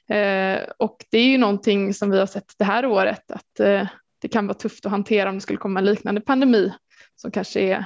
Eh, 0.09 0.59
och 0.77 0.97
det 1.11 1.17
är 1.17 1.25
ju 1.25 1.37
någonting 1.37 1.93
som 1.93 2.09
vi 2.09 2.19
har 2.19 2.25
sett 2.25 2.53
det 2.57 2.65
här 2.65 2.85
året 2.85 3.31
att 3.31 3.59
eh, 3.59 3.87
det 4.21 4.27
kan 4.27 4.47
vara 4.47 4.57
tufft 4.57 4.85
att 4.85 4.91
hantera 4.91 5.29
om 5.29 5.35
det 5.35 5.41
skulle 5.41 5.59
komma 5.59 5.79
en 5.79 5.85
liknande 5.85 6.21
pandemi 6.21 6.73
som 7.15 7.31
kanske 7.31 7.59
är 7.59 7.85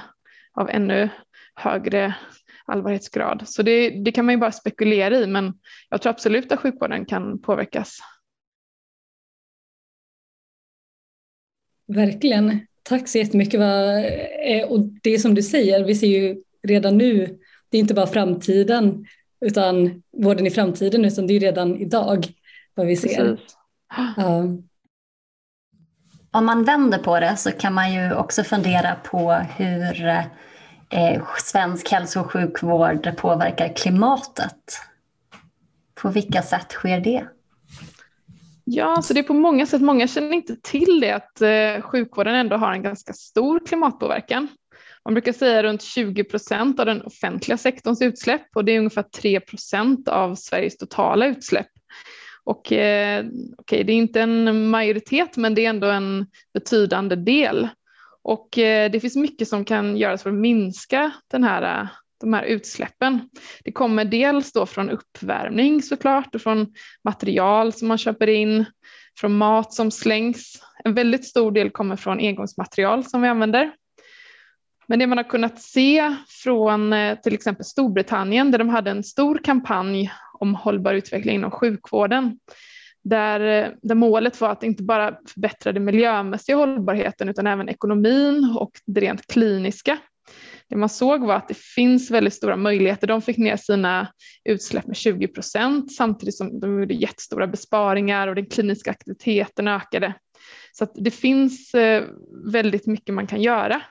av 0.54 0.70
ännu 0.70 1.08
högre 1.54 2.14
allvarlighetsgrad. 2.64 3.42
Så 3.46 3.62
det, 3.62 3.90
det 4.04 4.12
kan 4.12 4.24
man 4.26 4.34
ju 4.34 4.38
bara 4.38 4.52
spekulera 4.52 5.16
i 5.16 5.26
men 5.26 5.54
jag 5.88 6.02
tror 6.02 6.10
absolut 6.10 6.52
att 6.52 6.60
sjukvården 6.60 7.04
kan 7.06 7.42
påverkas. 7.42 7.98
Verkligen. 11.88 12.60
Tack 12.82 13.08
så 13.08 13.18
jättemycket. 13.18 13.60
Eh, 13.60 14.68
och 14.68 14.80
det 15.02 15.18
som 15.18 15.34
du 15.34 15.42
säger, 15.42 15.84
vi 15.84 15.94
ser 15.94 16.06
ju 16.06 16.42
redan 16.62 16.98
nu, 16.98 17.38
det 17.70 17.76
är 17.76 17.80
inte 17.80 17.94
bara 17.94 18.06
framtiden, 18.06 19.06
utan 19.40 20.02
vården 20.12 20.46
i 20.46 20.50
framtiden, 20.50 21.04
utan 21.04 21.26
det 21.26 21.36
är 21.36 21.40
redan 21.40 21.76
idag 21.76 22.26
vad 22.74 22.86
vi 22.86 22.96
ser. 22.96 23.38
Ja. 24.16 24.44
Om 26.30 26.46
man 26.46 26.64
vänder 26.64 26.98
på 26.98 27.20
det 27.20 27.36
så 27.36 27.50
kan 27.50 27.74
man 27.74 27.94
ju 27.94 28.14
också 28.14 28.44
fundera 28.44 28.94
på 28.94 29.32
hur 29.32 30.08
eh, 30.90 31.22
svensk 31.44 31.90
hälso 31.90 32.20
och 32.20 32.32
sjukvård 32.32 33.16
påverkar 33.16 33.76
klimatet. 33.76 34.80
På 35.94 36.08
vilka 36.08 36.42
sätt 36.42 36.72
sker 36.72 37.00
det? 37.00 37.26
Ja, 38.70 39.02
så 39.02 39.14
det 39.14 39.20
är 39.20 39.24
på 39.24 39.34
många 39.34 39.66
sätt, 39.66 39.82
många 39.82 40.08
känner 40.08 40.32
inte 40.32 40.56
till 40.62 41.00
det 41.00 41.10
att 41.10 41.40
eh, 41.40 41.82
sjukvården 41.82 42.34
ändå 42.34 42.56
har 42.56 42.72
en 42.72 42.82
ganska 42.82 43.12
stor 43.12 43.60
klimatpåverkan. 43.66 44.48
Man 45.04 45.14
brukar 45.14 45.32
säga 45.32 45.62
runt 45.62 45.82
20 45.82 46.24
procent 46.24 46.80
av 46.80 46.86
den 46.86 47.02
offentliga 47.02 47.58
sektorns 47.58 48.02
utsläpp 48.02 48.46
och 48.54 48.64
det 48.64 48.72
är 48.72 48.78
ungefär 48.78 49.02
3 49.02 49.40
procent 49.40 50.08
av 50.08 50.34
Sveriges 50.34 50.76
totala 50.76 51.26
utsläpp. 51.26 51.66
Och 52.44 52.72
eh, 52.72 53.24
okay, 53.58 53.82
det 53.82 53.92
är 53.92 53.96
inte 53.96 54.20
en 54.20 54.70
majoritet 54.70 55.36
men 55.36 55.54
det 55.54 55.64
är 55.64 55.70
ändå 55.70 55.86
en 55.86 56.26
betydande 56.54 57.16
del. 57.16 57.68
Och 58.22 58.58
eh, 58.58 58.90
det 58.90 59.00
finns 59.00 59.16
mycket 59.16 59.48
som 59.48 59.64
kan 59.64 59.96
göras 59.96 60.22
för 60.22 60.30
att 60.30 60.36
minska 60.36 61.12
den 61.30 61.44
här 61.44 61.80
eh, 61.80 61.88
de 62.20 62.32
här 62.32 62.42
utsläppen. 62.42 63.20
Det 63.64 63.72
kommer 63.72 64.04
dels 64.04 64.52
då 64.52 64.66
från 64.66 64.90
uppvärmning 64.90 65.82
såklart 65.82 66.34
och 66.34 66.40
från 66.40 66.66
material 67.04 67.72
som 67.72 67.88
man 67.88 67.98
köper 67.98 68.26
in, 68.26 68.64
från 69.20 69.36
mat 69.36 69.72
som 69.72 69.90
slängs. 69.90 70.62
En 70.84 70.94
väldigt 70.94 71.24
stor 71.24 71.52
del 71.52 71.70
kommer 71.70 71.96
från 71.96 72.18
engångsmaterial 72.18 73.04
som 73.04 73.22
vi 73.22 73.28
använder. 73.28 73.72
Men 74.86 74.98
det 74.98 75.06
man 75.06 75.18
har 75.18 75.24
kunnat 75.24 75.60
se 75.60 76.14
från 76.42 76.92
eh, 76.92 77.18
till 77.18 77.34
exempel 77.34 77.64
Storbritannien 77.64 78.50
där 78.50 78.58
de 78.58 78.68
hade 78.68 78.90
en 78.90 79.04
stor 79.04 79.40
kampanj 79.44 80.12
om 80.38 80.54
hållbar 80.54 80.94
utveckling 80.94 81.34
inom 81.34 81.50
sjukvården 81.50 82.38
där, 83.04 83.40
eh, 83.40 83.70
där 83.82 83.94
målet 83.94 84.40
var 84.40 84.50
att 84.50 84.62
inte 84.62 84.82
bara 84.82 85.18
förbättra 85.26 85.72
den 85.72 85.84
miljömässiga 85.84 86.56
hållbarheten 86.56 87.28
utan 87.28 87.46
även 87.46 87.68
ekonomin 87.68 88.56
och 88.58 88.70
det 88.86 89.00
rent 89.00 89.26
kliniska. 89.26 89.98
Det 90.68 90.76
man 90.76 90.88
såg 90.88 91.26
var 91.26 91.34
att 91.34 91.48
det 91.48 91.56
finns 91.56 92.10
väldigt 92.10 92.34
stora 92.34 92.56
möjligheter. 92.56 93.06
De 93.06 93.22
fick 93.22 93.38
ner 93.38 93.56
sina 93.56 94.12
utsläpp 94.44 94.86
med 94.86 94.96
20 94.96 95.28
procent 95.28 95.92
samtidigt 95.92 96.36
som 96.36 96.60
de 96.60 96.80
gjorde 96.80 96.94
jättestora 96.94 97.46
besparingar 97.46 98.28
och 98.28 98.34
den 98.34 98.46
kliniska 98.46 98.90
aktiviteten 98.90 99.68
ökade. 99.68 100.14
Så 100.72 100.86
det 100.94 101.10
finns 101.10 101.74
eh, 101.74 102.04
väldigt 102.52 102.86
mycket 102.86 103.14
man 103.14 103.26
kan 103.26 103.42
göra. 103.42 103.82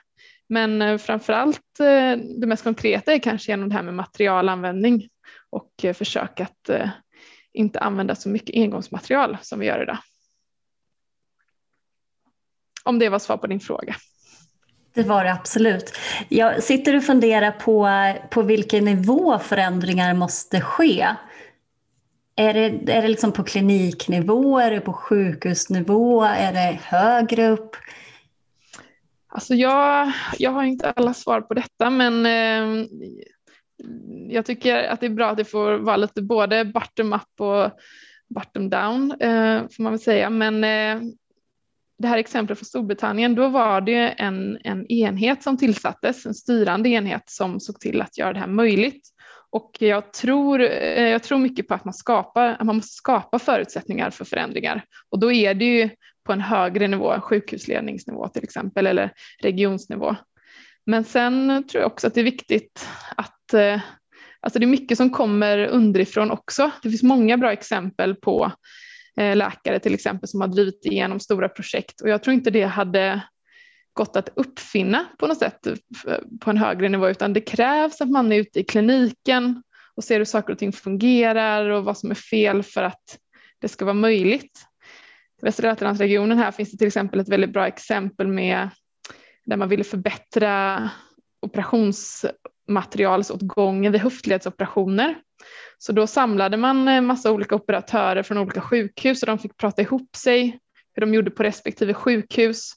Men 0.48 0.82
eh, 0.82 0.98
framför 0.98 1.32
allt 1.32 1.80
eh, 1.80 2.16
det 2.40 2.46
mest 2.46 2.64
konkreta 2.64 3.12
är 3.12 3.18
kanske 3.18 3.52
genom 3.52 3.68
det 3.68 3.74
här 3.74 3.82
med 3.82 3.94
materialanvändning 3.94 5.08
och 5.50 5.72
försök 5.94 6.40
att 6.40 6.70
inte 7.52 7.80
använda 7.80 8.14
så 8.14 8.28
mycket 8.28 8.56
engångsmaterial 8.56 9.38
som 9.42 9.58
vi 9.60 9.66
gör 9.66 9.82
idag. 9.82 9.98
Om 12.84 12.98
det 12.98 13.08
var 13.08 13.18
svar 13.18 13.36
på 13.36 13.46
din 13.46 13.60
fråga. 13.60 13.96
Det 14.98 15.04
var 15.04 15.24
det 15.24 15.32
absolut. 15.32 15.96
Jag 16.28 16.62
sitter 16.62 16.96
och 16.96 17.04
funderar 17.04 17.50
på, 17.50 17.88
på 18.30 18.42
vilken 18.42 18.84
nivå 18.84 19.38
förändringar 19.38 20.14
måste 20.14 20.60
ske. 20.60 21.06
Är 22.36 22.54
det, 22.54 22.92
är 22.92 23.02
det 23.02 23.08
liksom 23.08 23.32
på 23.32 23.44
kliniknivå, 23.44 24.58
är 24.58 24.70
det 24.70 24.80
på 24.80 24.92
sjukhusnivå, 24.92 26.22
är 26.22 26.52
det 26.52 26.78
högre 26.82 27.48
upp? 27.48 27.76
Alltså 29.28 29.54
jag, 29.54 30.12
jag 30.38 30.50
har 30.50 30.62
inte 30.62 30.90
alla 30.90 31.14
svar 31.14 31.40
på 31.40 31.54
detta 31.54 31.90
men 31.90 32.26
eh, 32.26 32.86
jag 34.28 34.46
tycker 34.46 34.84
att 34.84 35.00
det 35.00 35.06
är 35.06 35.10
bra 35.10 35.30
att 35.30 35.36
det 35.36 35.44
får 35.44 35.78
vara 35.78 35.96
lite 35.96 36.22
både 36.22 36.64
bottom 36.64 37.12
up 37.12 37.40
och 37.40 37.70
bottom 38.28 38.70
down 38.70 39.12
eh, 39.20 39.62
får 39.70 39.82
man 39.82 39.92
väl 39.92 40.00
säga. 40.00 40.30
Men 40.30 40.64
eh, 40.64 41.10
det 41.98 42.08
här 42.08 42.18
exemplet 42.18 42.58
från 42.58 42.66
Storbritannien, 42.66 43.34
då 43.34 43.48
var 43.48 43.80
det 43.80 44.08
en, 44.08 44.58
en 44.64 44.86
enhet 44.86 45.42
som 45.42 45.56
tillsattes, 45.56 46.26
en 46.26 46.34
styrande 46.34 46.88
enhet 46.88 47.22
som 47.26 47.60
såg 47.60 47.80
till 47.80 48.02
att 48.02 48.18
göra 48.18 48.32
det 48.32 48.38
här 48.38 48.46
möjligt. 48.46 49.08
Och 49.50 49.76
jag 49.78 50.12
tror, 50.12 50.62
eh, 50.62 51.08
jag 51.08 51.22
tror 51.22 51.38
mycket 51.38 51.68
på 51.68 51.74
att 51.74 51.84
man, 51.84 51.94
skapar, 51.94 52.48
att 52.48 52.66
man 52.66 52.76
måste 52.76 52.94
skapa 52.94 53.38
förutsättningar 53.38 54.10
för 54.10 54.24
förändringar. 54.24 54.84
Och 55.10 55.18
då 55.18 55.32
är 55.32 55.54
det 55.54 55.64
ju 55.64 55.90
på 56.24 56.32
en 56.32 56.40
högre 56.40 56.88
nivå, 56.88 57.20
sjukhusledningsnivå 57.20 58.28
till 58.28 58.44
exempel, 58.44 58.86
eller 58.86 59.12
regionsnivå. 59.42 60.16
Men 60.86 61.04
sen 61.04 61.64
tror 61.70 61.82
jag 61.82 61.92
också 61.92 62.06
att 62.06 62.14
det 62.14 62.20
är 62.20 62.24
viktigt 62.24 62.88
att 63.16 63.54
eh, 63.54 63.80
Alltså 64.40 64.58
det 64.58 64.64
är 64.64 64.68
mycket 64.68 64.98
som 64.98 65.10
kommer 65.10 65.66
underifrån 65.66 66.30
också. 66.30 66.70
Det 66.82 66.90
finns 66.90 67.02
många 67.02 67.36
bra 67.36 67.52
exempel 67.52 68.14
på 68.14 68.52
Eh, 69.18 69.36
läkare 69.36 69.78
till 69.78 69.94
exempel 69.94 70.28
som 70.28 70.40
har 70.40 70.48
drivit 70.48 70.86
igenom 70.86 71.20
stora 71.20 71.48
projekt 71.48 72.00
och 72.00 72.08
jag 72.08 72.22
tror 72.22 72.34
inte 72.34 72.50
det 72.50 72.62
hade 72.62 73.22
gått 73.92 74.16
att 74.16 74.28
uppfinna 74.34 75.06
på 75.18 75.26
något 75.26 75.38
sätt 75.38 75.66
eh, 75.66 75.74
på 76.40 76.50
en 76.50 76.56
högre 76.56 76.88
nivå 76.88 77.08
utan 77.08 77.32
det 77.32 77.40
krävs 77.40 78.00
att 78.00 78.10
man 78.10 78.32
är 78.32 78.36
ute 78.36 78.60
i 78.60 78.64
kliniken 78.64 79.62
och 79.94 80.04
ser 80.04 80.18
hur 80.18 80.24
saker 80.24 80.52
och 80.52 80.58
ting 80.58 80.72
fungerar 80.72 81.70
och 81.70 81.84
vad 81.84 81.98
som 81.98 82.10
är 82.10 82.14
fel 82.14 82.62
för 82.62 82.82
att 82.82 83.18
det 83.58 83.68
ska 83.68 83.84
vara 83.84 83.94
möjligt. 83.94 84.60
I 85.42 85.44
Västra 85.44 85.68
Götalandsregionen 85.68 86.38
här 86.38 86.52
finns 86.52 86.70
det 86.70 86.78
till 86.78 86.86
exempel 86.86 87.20
ett 87.20 87.28
väldigt 87.28 87.52
bra 87.52 87.66
exempel 87.66 88.28
med 88.28 88.68
där 89.46 89.56
man 89.56 89.68
ville 89.68 89.84
förbättra 89.84 90.90
operationsmaterialsåtgången 91.42 93.92
vid 93.92 94.00
höftledsoperationer 94.00 95.14
så 95.78 95.92
då 95.92 96.06
samlade 96.06 96.56
man 96.56 96.88
en 96.88 97.06
massa 97.06 97.32
olika 97.32 97.54
operatörer 97.54 98.22
från 98.22 98.38
olika 98.38 98.60
sjukhus 98.60 99.22
och 99.22 99.26
de 99.26 99.38
fick 99.38 99.56
prata 99.56 99.82
ihop 99.82 100.16
sig 100.16 100.58
hur 100.94 101.00
de 101.00 101.14
gjorde 101.14 101.30
på 101.30 101.42
respektive 101.42 101.94
sjukhus. 101.94 102.72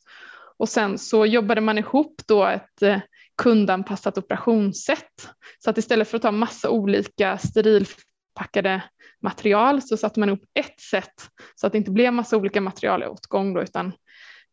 Och 0.57 0.69
sen 0.69 0.97
så 0.97 1.25
jobbade 1.25 1.61
man 1.61 1.77
ihop 1.77 2.21
då 2.27 2.45
ett 2.45 2.81
eh, 2.81 2.99
kundanpassat 3.37 4.17
operationssätt. 4.17 5.29
Så 5.59 5.69
att 5.69 5.77
istället 5.77 6.07
för 6.07 6.17
att 6.17 6.21
ta 6.21 6.31
massa 6.31 6.69
olika 6.69 7.37
sterilpackade 7.37 8.83
material 9.21 9.81
så 9.81 9.97
satte 9.97 10.19
man 10.19 10.29
ihop 10.29 10.43
ett 10.53 10.79
sätt 10.79 11.13
så 11.55 11.67
att 11.67 11.73
det 11.73 11.77
inte 11.77 11.91
blev 11.91 12.13
massa 12.13 12.37
olika 12.37 12.61
material 12.61 13.03
då, 13.29 13.61
utan 13.61 13.93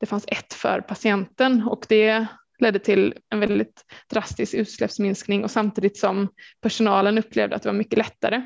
det 0.00 0.06
fanns 0.06 0.24
ett 0.26 0.54
för 0.54 0.80
patienten 0.80 1.62
och 1.62 1.86
det 1.88 2.26
ledde 2.60 2.78
till 2.78 3.14
en 3.30 3.40
väldigt 3.40 3.84
drastisk 4.10 4.54
utsläppsminskning 4.54 5.44
och 5.44 5.50
samtidigt 5.50 5.98
som 5.98 6.28
personalen 6.60 7.18
upplevde 7.18 7.56
att 7.56 7.62
det 7.62 7.68
var 7.68 7.76
mycket 7.76 7.98
lättare. 7.98 8.42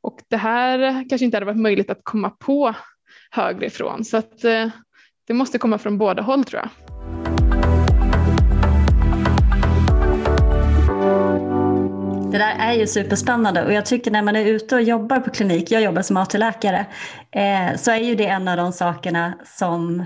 Och 0.00 0.20
det 0.28 0.36
här 0.36 1.08
kanske 1.08 1.24
inte 1.24 1.36
hade 1.36 1.46
varit 1.46 1.60
möjligt 1.60 1.90
att 1.90 2.00
komma 2.02 2.30
på 2.30 2.74
högre 3.30 3.66
ifrån 3.66 4.04
så 4.04 4.16
att 4.16 4.44
eh, 4.44 4.68
det 5.26 5.34
måste 5.34 5.58
komma 5.58 5.78
från 5.78 5.98
båda 5.98 6.22
håll 6.22 6.44
tror 6.44 6.62
jag. 6.62 6.70
Det 12.32 12.38
där 12.38 12.56
är 12.58 12.72
ju 12.72 12.86
superspännande 12.86 13.64
och 13.64 13.72
jag 13.72 13.86
tycker 13.86 14.10
när 14.10 14.22
man 14.22 14.36
är 14.36 14.44
ute 14.44 14.74
och 14.74 14.82
jobbar 14.82 15.20
på 15.20 15.30
klinik, 15.30 15.70
jag 15.70 15.82
jobbar 15.82 16.02
som 16.02 16.16
AT-läkare, 16.16 16.86
eh, 17.30 17.76
så 17.76 17.90
är 17.90 17.98
ju 17.98 18.14
det 18.14 18.26
en 18.26 18.48
av 18.48 18.56
de 18.56 18.72
sakerna 18.72 19.34
som 19.44 20.04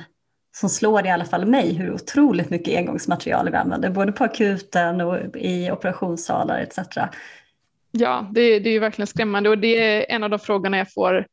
som 0.61 0.69
slår 0.69 1.07
i 1.07 1.11
alla 1.11 1.25
fall 1.25 1.47
mig 1.47 1.73
hur 1.73 1.93
otroligt 1.93 2.51
mycket 2.51 2.77
engångsmaterial 2.77 3.51
vi 3.51 3.57
använder, 3.57 3.91
både 3.91 4.13
på 4.13 4.25
akuten 4.25 5.01
och 5.01 5.37
i 5.37 5.71
operationssalar 5.71 6.59
etc. 6.59 6.79
Ja, 7.91 8.31
det, 8.35 8.59
det 8.59 8.69
är 8.71 8.73
ju 8.73 8.79
verkligen 8.79 9.07
skrämmande 9.07 9.51
och 9.51 9.59
det 9.59 9.79
är 9.79 10.07
en 10.09 10.25
av 10.25 10.31
de 10.31 10.39
frågorna 10.39 10.79
jag 10.79 10.93
får 10.93 11.27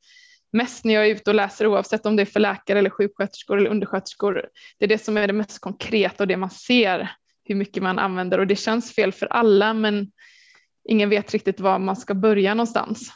mest 0.52 0.86
när 0.86 0.94
jag 0.94 1.06
är 1.06 1.12
ute 1.12 1.30
och 1.30 1.36
läser 1.36 1.68
oavsett 1.68 2.06
om 2.06 2.16
det 2.16 2.24
är 2.24 2.26
för 2.26 2.40
läkare 2.40 2.80
eller 2.80 2.90
sjuksköterskor 2.90 3.58
eller 3.58 3.70
undersköterskor. 3.70 4.46
Det 4.80 4.86
är 4.86 4.90
det 4.90 5.04
som 5.04 5.18
är 5.18 5.28
det 5.28 5.34
mest 5.34 5.60
konkreta 5.60 6.24
och 6.24 6.28
det 6.28 6.38
man 6.38 6.50
ser 6.50 7.12
hur 7.44 7.56
mycket 7.56 7.84
man 7.84 8.00
använder 8.00 8.40
och 8.40 8.48
det 8.48 8.56
känns 8.56 8.96
fel 8.96 9.12
för 9.12 9.26
alla 9.26 9.74
men 9.74 10.12
ingen 10.90 11.10
vet 11.10 11.34
riktigt 11.34 11.60
var 11.60 11.80
man 11.80 11.96
ska 11.96 12.14
börja 12.14 12.54
någonstans. 12.54 13.12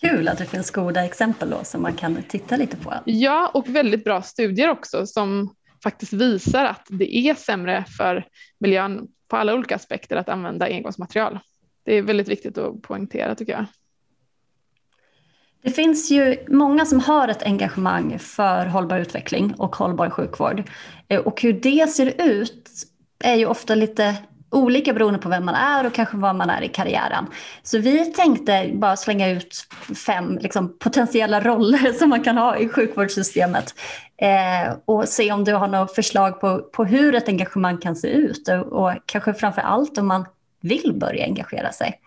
Kul 0.00 0.28
att 0.28 0.38
det 0.38 0.46
finns 0.46 0.70
goda 0.70 1.04
exempel 1.04 1.50
då 1.50 1.64
som 1.64 1.82
man 1.82 1.94
kan 1.94 2.22
titta 2.22 2.56
lite 2.56 2.76
på. 2.76 2.94
Ja, 3.04 3.50
och 3.54 3.68
väldigt 3.68 4.04
bra 4.04 4.22
studier 4.22 4.70
också 4.70 5.06
som 5.06 5.54
faktiskt 5.82 6.12
visar 6.12 6.64
att 6.64 6.86
det 6.88 7.16
är 7.16 7.34
sämre 7.34 7.84
för 7.96 8.26
miljön 8.58 9.08
på 9.28 9.36
alla 9.36 9.54
olika 9.54 9.76
aspekter 9.76 10.16
att 10.16 10.28
använda 10.28 10.66
engångsmaterial. 10.66 11.38
Det 11.84 11.94
är 11.94 12.02
väldigt 12.02 12.28
viktigt 12.28 12.58
att 12.58 12.82
poängtera 12.82 13.34
tycker 13.34 13.52
jag. 13.52 13.64
Det 15.62 15.70
finns 15.70 16.10
ju 16.10 16.36
många 16.48 16.86
som 16.86 17.00
har 17.00 17.28
ett 17.28 17.42
engagemang 17.42 18.18
för 18.18 18.66
hållbar 18.66 18.98
utveckling 18.98 19.54
och 19.54 19.76
hållbar 19.76 20.10
sjukvård. 20.10 20.62
Eh, 21.08 21.20
och 21.20 21.42
hur 21.42 21.52
det 21.52 21.90
ser 21.90 22.22
ut 22.22 22.70
är 23.24 23.34
ju 23.34 23.46
ofta 23.46 23.74
lite 23.74 24.16
olika 24.50 24.92
beroende 24.92 25.18
på 25.18 25.28
vem 25.28 25.44
man 25.44 25.54
är 25.54 25.86
och 25.86 25.94
kanske 25.94 26.16
var 26.16 26.32
man 26.32 26.50
är 26.50 26.62
i 26.62 26.68
karriären. 26.68 27.26
Så 27.62 27.78
vi 27.78 28.04
tänkte 28.04 28.70
bara 28.74 28.96
slänga 28.96 29.28
ut 29.28 29.66
fem 30.06 30.38
liksom, 30.38 30.78
potentiella 30.78 31.40
roller 31.40 31.92
som 31.98 32.10
man 32.10 32.24
kan 32.24 32.36
ha 32.36 32.56
i 32.56 32.68
sjukvårdssystemet 32.68 33.74
eh, 34.16 34.74
och 34.84 35.08
se 35.08 35.32
om 35.32 35.44
du 35.44 35.52
har 35.52 35.68
några 35.68 35.86
förslag 35.86 36.40
på, 36.40 36.58
på 36.58 36.84
hur 36.84 37.14
ett 37.14 37.28
engagemang 37.28 37.78
kan 37.78 37.96
se 37.96 38.08
ut 38.08 38.48
och, 38.48 38.66
och 38.66 38.92
kanske 39.06 39.34
framför 39.34 39.62
allt 39.62 39.98
om 39.98 40.06
man 40.06 40.26
vill 40.60 40.92
börja 40.94 41.24
engagera 41.24 41.72
sig. 41.72 42.00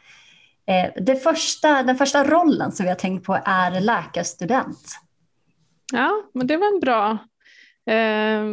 Eh, 0.68 1.04
det 1.04 1.16
första, 1.16 1.84
den 1.84 1.96
första 1.96 2.24
rollen 2.24 2.72
som 2.72 2.84
vi 2.84 2.90
har 2.90 2.96
tänkt 2.96 3.26
på 3.26 3.40
är 3.46 3.80
läkarstudent. 3.80 5.00
Ja, 5.94 6.12
men 6.34 6.48
det 6.48 6.58
var 6.58 6.74
en 6.74 6.80
bra 6.80 7.18
eh, 7.90 8.44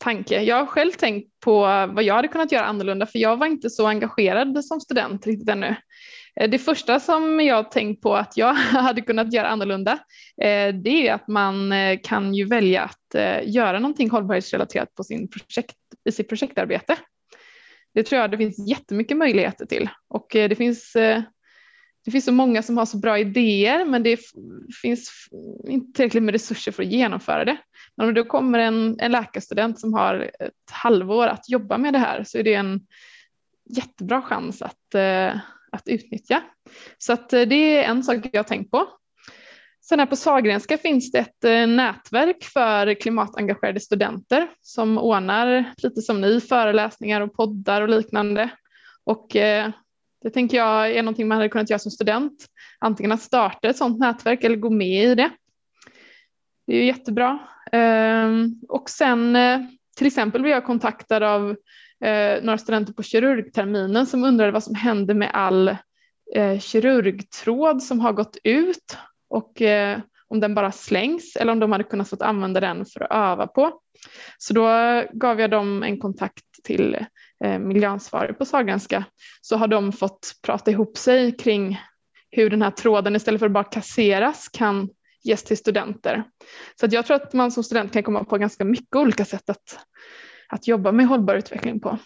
tanke. 0.00 0.42
Jag 0.42 0.56
har 0.56 0.66
själv 0.66 0.92
tänkt 0.92 1.40
på 1.40 1.60
vad 1.92 2.02
jag 2.02 2.14
hade 2.14 2.28
kunnat 2.28 2.52
göra 2.52 2.64
annorlunda 2.64 3.06
för 3.06 3.18
jag 3.18 3.36
var 3.36 3.46
inte 3.46 3.70
så 3.70 3.86
engagerad 3.86 4.64
som 4.64 4.80
student 4.80 5.26
riktigt 5.26 5.48
ännu. 5.48 5.76
Eh, 6.40 6.50
det 6.50 6.58
första 6.58 7.00
som 7.00 7.40
jag 7.40 7.70
tänkt 7.70 8.02
på 8.02 8.14
att 8.16 8.36
jag 8.36 8.54
hade 8.54 9.00
kunnat 9.00 9.32
göra 9.32 9.48
annorlunda 9.48 9.92
eh, 10.42 10.74
det 10.74 11.08
är 11.08 11.14
att 11.14 11.28
man 11.28 11.72
eh, 11.72 11.98
kan 12.02 12.34
ju 12.34 12.44
välja 12.44 12.82
att 12.82 13.44
göra 13.44 13.78
någonting 13.78 14.10
hållbarhetsrelaterat 14.10 14.94
på 14.94 15.04
sin 15.04 15.28
projekt, 15.28 15.76
i 16.04 16.12
sitt 16.12 16.28
projektarbete. 16.28 16.96
Det 17.94 18.02
tror 18.02 18.20
jag 18.20 18.30
det 18.30 18.38
finns 18.38 18.68
jättemycket 18.68 19.16
möjligheter 19.16 19.66
till 19.66 19.88
och 20.08 20.26
det 20.32 20.56
finns 20.56 20.92
det 22.04 22.10
finns 22.10 22.24
så 22.24 22.32
många 22.32 22.62
som 22.62 22.76
har 22.76 22.86
så 22.86 22.96
bra 22.96 23.18
idéer 23.18 23.84
men 23.84 24.02
det 24.02 24.20
finns 24.82 25.28
inte 25.68 25.96
tillräckligt 25.96 26.22
med 26.22 26.32
resurser 26.32 26.72
för 26.72 26.82
att 26.82 26.88
genomföra 26.88 27.44
det. 27.44 27.56
Men 27.96 28.08
om 28.08 28.14
det 28.14 28.22
då 28.22 28.28
kommer 28.28 28.58
en, 28.58 29.00
en 29.00 29.12
läkarstudent 29.12 29.80
som 29.80 29.94
har 29.94 30.30
ett 30.40 30.70
halvår 30.70 31.26
att 31.26 31.48
jobba 31.48 31.78
med 31.78 31.92
det 31.92 31.98
här 31.98 32.24
så 32.24 32.38
är 32.38 32.42
det 32.42 32.54
en 32.54 32.80
jättebra 33.76 34.22
chans 34.22 34.62
att, 34.62 34.94
eh, 34.94 35.36
att 35.72 35.82
utnyttja. 35.86 36.42
Så 36.98 37.12
att 37.12 37.32
eh, 37.32 37.42
det 37.42 37.76
är 37.76 37.82
en 37.82 38.04
sak 38.04 38.16
jag 38.32 38.38
har 38.38 38.48
tänkt 38.48 38.70
på. 38.70 38.88
Sen 39.84 39.98
här 39.98 40.06
på 40.06 40.16
Sahlgrenska 40.16 40.78
finns 40.78 41.12
det 41.12 41.18
ett 41.18 41.44
eh, 41.44 41.66
nätverk 41.66 42.44
för 42.44 42.94
klimatengagerade 42.94 43.80
studenter 43.80 44.48
som 44.60 44.98
ordnar 44.98 45.72
lite 45.76 46.02
som 46.02 46.20
ni 46.20 46.40
föreläsningar 46.40 47.20
och 47.20 47.34
poddar 47.34 47.82
och 47.82 47.88
liknande. 47.88 48.50
Och 49.04 49.36
eh, 49.36 49.70
det 50.22 50.30
tänker 50.30 50.56
jag 50.56 50.90
är 50.90 51.02
någonting 51.02 51.28
man 51.28 51.36
hade 51.36 51.48
kunnat 51.48 51.70
göra 51.70 51.78
som 51.78 51.90
student. 51.90 52.46
Antingen 52.78 53.12
att 53.12 53.22
starta 53.22 53.68
ett 53.68 53.76
sådant 53.76 53.98
nätverk 53.98 54.44
eller 54.44 54.56
gå 54.56 54.70
med 54.70 55.04
i 55.04 55.14
det. 55.14 55.30
Det 56.66 56.72
är 56.72 56.78
ju 56.78 56.84
jättebra. 56.84 57.38
Ehm, 57.72 58.60
och 58.68 58.90
sen 58.90 59.36
eh, 59.36 59.60
till 59.96 60.06
exempel 60.06 60.40
blev 60.40 60.52
jag 60.52 60.64
kontaktad 60.64 61.22
av 61.22 61.56
eh, 62.04 62.42
några 62.42 62.58
studenter 62.58 62.92
på 62.92 63.02
kirurgterminen 63.02 64.06
som 64.06 64.24
undrade 64.24 64.52
vad 64.52 64.64
som 64.64 64.74
hände 64.74 65.14
med 65.14 65.30
all 65.32 65.68
eh, 66.34 66.58
kirurgtråd 66.60 67.82
som 67.82 68.00
har 68.00 68.12
gått 68.12 68.36
ut 68.44 68.96
och 69.28 69.62
om 70.28 70.40
den 70.40 70.54
bara 70.54 70.72
slängs 70.72 71.36
eller 71.36 71.52
om 71.52 71.58
de 71.58 71.72
hade 71.72 71.84
kunnat 71.84 72.08
få 72.08 72.16
använda 72.20 72.60
den 72.60 72.86
för 72.86 73.00
att 73.00 73.12
öva 73.12 73.46
på. 73.46 73.80
Så 74.38 74.54
då 74.54 74.68
gav 75.12 75.40
jag 75.40 75.50
dem 75.50 75.82
en 75.82 75.98
kontakt 75.98 76.44
till 76.64 77.06
miljöansvarig 77.60 78.38
på 78.38 78.44
Sahlgrenska 78.44 79.04
så 79.40 79.56
har 79.56 79.68
de 79.68 79.92
fått 79.92 80.32
prata 80.42 80.70
ihop 80.70 80.98
sig 80.98 81.36
kring 81.36 81.80
hur 82.30 82.50
den 82.50 82.62
här 82.62 82.70
tråden 82.70 83.16
istället 83.16 83.38
för 83.38 83.46
att 83.46 83.52
bara 83.52 83.64
kasseras 83.64 84.48
kan 84.48 84.88
ges 85.22 85.42
till 85.42 85.56
studenter. 85.56 86.24
Så 86.80 86.86
att 86.86 86.92
jag 86.92 87.06
tror 87.06 87.16
att 87.16 87.32
man 87.32 87.52
som 87.52 87.64
student 87.64 87.92
kan 87.92 88.02
komma 88.02 88.24
på 88.24 88.38
ganska 88.38 88.64
mycket 88.64 88.96
olika 88.96 89.24
sätt 89.24 89.50
att, 89.50 89.78
att 90.48 90.68
jobba 90.68 90.92
med 90.92 91.06
hållbar 91.06 91.34
utveckling 91.34 91.80
på. 91.80 91.98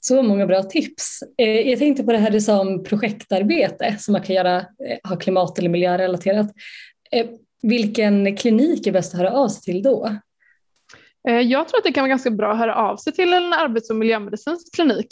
Så 0.00 0.22
många 0.22 0.46
bra 0.46 0.62
tips. 0.62 1.20
Eh, 1.38 1.68
jag 1.68 1.78
tänkte 1.78 2.04
på 2.04 2.12
det 2.12 2.18
här 2.18 2.30
du 2.30 2.40
sa 2.40 2.60
om 2.60 2.84
projektarbete 2.84 3.96
som 3.98 4.12
man 4.12 4.22
kan 4.22 4.36
göra, 4.36 4.56
eh, 4.58 5.08
ha 5.08 5.16
klimat 5.16 5.58
eller 5.58 5.68
miljörelaterat. 5.68 6.46
Eh, 7.10 7.26
vilken 7.62 8.36
klinik 8.36 8.86
är 8.86 8.92
bäst 8.92 9.14
att 9.14 9.20
höra 9.20 9.32
av 9.32 9.48
sig 9.48 9.62
till 9.62 9.82
då? 9.82 10.18
Jag 11.26 11.68
tror 11.68 11.78
att 11.78 11.84
det 11.84 11.92
kan 11.92 12.02
vara 12.02 12.08
ganska 12.08 12.30
bra 12.30 12.52
att 12.52 12.58
höra 12.58 12.74
av 12.74 12.96
sig 12.96 13.12
till 13.12 13.32
en 13.32 13.52
arbets 13.52 13.90
och 13.90 13.96
miljömedicinsk 13.96 14.74
klinik. 14.74 15.06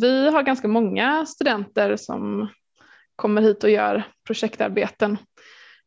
Vi 0.00 0.30
har 0.30 0.42
ganska 0.42 0.68
många 0.68 1.26
studenter 1.26 1.96
som 1.96 2.48
kommer 3.16 3.42
hit 3.42 3.64
och 3.64 3.70
gör 3.70 4.02
projektarbeten. 4.26 5.18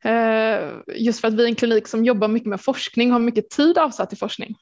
Eh, 0.04 0.70
just 0.96 1.22
för 1.22 1.28
att 1.28 1.34
vi 1.34 1.44
är 1.44 1.48
en 1.48 1.56
klinik 1.56 1.88
som 1.88 2.06
jobbar 2.06 2.28
mycket 2.28 2.50
med 2.50 2.62
forskning, 2.62 3.12
har 3.12 3.20
mycket 3.20 3.50
tid 3.50 3.78
avsatt 3.78 4.10
till 4.10 4.18
forskning. 4.18 4.56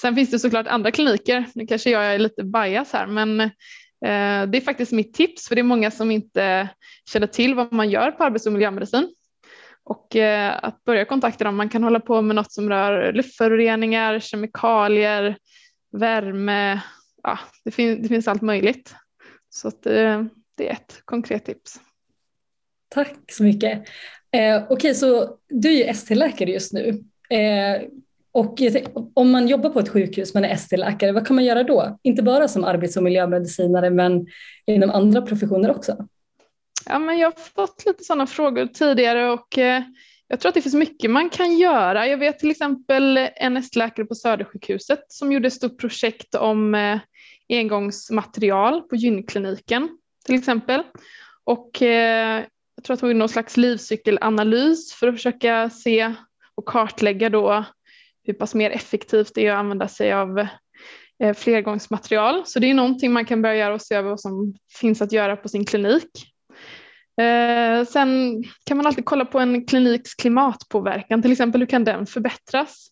Sen 0.00 0.14
finns 0.14 0.30
det 0.30 0.38
såklart 0.38 0.66
andra 0.66 0.90
kliniker, 0.90 1.44
nu 1.54 1.66
kanske 1.66 1.90
jag 1.90 2.14
är 2.14 2.18
lite 2.18 2.44
bias 2.44 2.92
här, 2.92 3.06
men 3.06 3.40
eh, 3.40 3.50
det 4.50 4.58
är 4.58 4.60
faktiskt 4.60 4.92
mitt 4.92 5.14
tips 5.14 5.48
för 5.48 5.54
det 5.54 5.60
är 5.60 5.64
många 5.64 5.90
som 5.90 6.10
inte 6.10 6.68
känner 7.12 7.26
till 7.26 7.54
vad 7.54 7.72
man 7.72 7.90
gör 7.90 8.10
på 8.10 8.24
arbets 8.24 8.46
och 8.46 8.52
miljömedicin. 8.52 9.14
Och 9.84 10.16
eh, 10.16 10.58
att 10.62 10.84
börja 10.84 11.04
kontakta 11.04 11.44
dem, 11.44 11.56
man 11.56 11.68
kan 11.68 11.84
hålla 11.84 12.00
på 12.00 12.22
med 12.22 12.36
något 12.36 12.52
som 12.52 12.68
rör 12.68 13.12
luftföroreningar, 13.12 14.18
kemikalier, 14.18 15.36
värme, 15.92 16.80
ja, 17.22 17.38
det, 17.64 17.70
fin 17.70 18.02
det 18.02 18.08
finns 18.08 18.28
allt 18.28 18.42
möjligt. 18.42 18.94
Så 19.48 19.68
att, 19.68 19.82
det 19.82 20.68
är 20.68 20.72
ett 20.72 21.02
konkret 21.04 21.44
tips. 21.44 21.80
Tack 22.94 23.16
så 23.32 23.42
mycket. 23.42 23.88
Eh, 24.32 24.62
Okej, 24.62 24.74
okay, 24.74 24.94
så 24.94 25.36
du 25.48 25.68
är 25.68 25.76
ju 25.76 25.84
ST-läkare 25.84 26.50
just 26.50 26.72
nu. 26.72 26.88
Eh, 27.30 27.82
och 28.32 28.58
om 29.14 29.30
man 29.30 29.48
jobbar 29.48 29.70
på 29.70 29.80
ett 29.80 29.88
sjukhus, 29.88 30.34
man 30.34 30.44
är 30.44 30.54
ST-läkare, 30.54 31.12
vad 31.12 31.26
kan 31.26 31.36
man 31.36 31.44
göra 31.44 31.62
då? 31.62 31.98
Inte 32.02 32.22
bara 32.22 32.48
som 32.48 32.64
arbets 32.64 32.96
och 32.96 33.02
miljömedicinare 33.02 33.90
men 33.90 34.26
inom 34.66 34.90
andra 34.90 35.22
professioner 35.22 35.70
också? 35.70 36.08
Ja, 36.86 36.98
men 36.98 37.18
jag 37.18 37.28
har 37.28 37.66
fått 37.66 37.86
lite 37.86 38.04
sådana 38.04 38.26
frågor 38.26 38.66
tidigare 38.66 39.30
och 39.30 39.58
eh, 39.58 39.82
jag 40.28 40.40
tror 40.40 40.48
att 40.48 40.54
det 40.54 40.62
finns 40.62 40.74
mycket 40.74 41.10
man 41.10 41.30
kan 41.30 41.58
göra. 41.58 42.06
Jag 42.06 42.18
vet 42.18 42.38
till 42.38 42.50
exempel 42.50 43.28
en 43.36 43.56
ST-läkare 43.56 44.06
på 44.06 44.14
Södersjukhuset 44.14 45.04
som 45.08 45.32
gjorde 45.32 45.46
ett 45.46 45.54
stort 45.54 45.80
projekt 45.80 46.34
om 46.34 46.74
eh, 46.74 46.98
engångsmaterial 47.48 48.82
på 48.82 48.96
gynkliniken 48.96 49.88
till 50.26 50.34
exempel. 50.34 50.82
Och 51.44 51.82
eh, 51.82 52.44
jag 52.82 52.86
tror 52.86 52.94
att 52.94 53.00
hon 53.00 53.10
gjorde 53.10 53.18
någon 53.18 53.28
slags 53.28 53.56
livscykelanalys 53.56 54.92
för 54.92 55.08
att 55.08 55.14
försöka 55.14 55.70
se 55.70 56.14
och 56.54 56.68
kartlägga 56.68 57.30
då 57.30 57.64
hur 58.24 58.34
pass 58.34 58.54
mer 58.54 58.70
effektivt 58.70 59.32
det 59.34 59.46
är 59.46 59.52
att 59.52 59.58
använda 59.58 59.88
sig 59.88 60.12
av 60.12 60.38
eh, 61.22 61.34
flergångsmaterial. 61.34 62.42
Så 62.46 62.58
det 62.58 62.70
är 62.70 62.74
någonting 62.74 63.12
man 63.12 63.24
kan 63.24 63.42
börja 63.42 63.56
göra 63.56 63.74
och 63.74 63.82
se 63.82 63.94
över 63.94 64.10
vad 64.10 64.20
som 64.20 64.54
finns 64.80 65.02
att 65.02 65.12
göra 65.12 65.36
på 65.36 65.48
sin 65.48 65.64
klinik. 65.64 66.10
Eh, 67.20 67.84
sen 67.86 68.42
kan 68.66 68.76
man 68.76 68.86
alltid 68.86 69.04
kolla 69.04 69.24
på 69.24 69.38
en 69.38 69.66
kliniks 69.66 70.14
klimatpåverkan, 70.14 71.22
till 71.22 71.32
exempel 71.32 71.60
hur 71.60 71.66
kan 71.66 71.84
den 71.84 72.06
förbättras? 72.06 72.88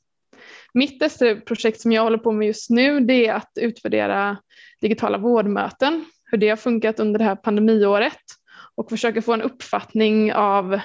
Mitt 0.75 0.99
projekt 1.47 1.81
som 1.81 1.93
jag 1.93 2.03
håller 2.03 2.19
på 2.19 2.33
med 2.33 2.47
just 2.47 2.71
nu 2.71 3.01
det 3.01 3.27
är 3.27 3.35
att 3.35 3.53
utvärdera 3.61 4.37
digitala 4.81 5.19
vårdmöten, 5.19 6.05
hur 6.25 6.39
det 6.39 6.49
har 6.49 6.57
funkat 6.57 7.01
under 7.01 7.19
det 7.19 7.25
här 7.25 7.37
pandemiåret 7.37 8.40
och 8.81 8.91
försöka 8.91 9.23
få 9.23 9.33
en 9.33 9.43
uppfattning 9.43 10.33
av 10.33 10.81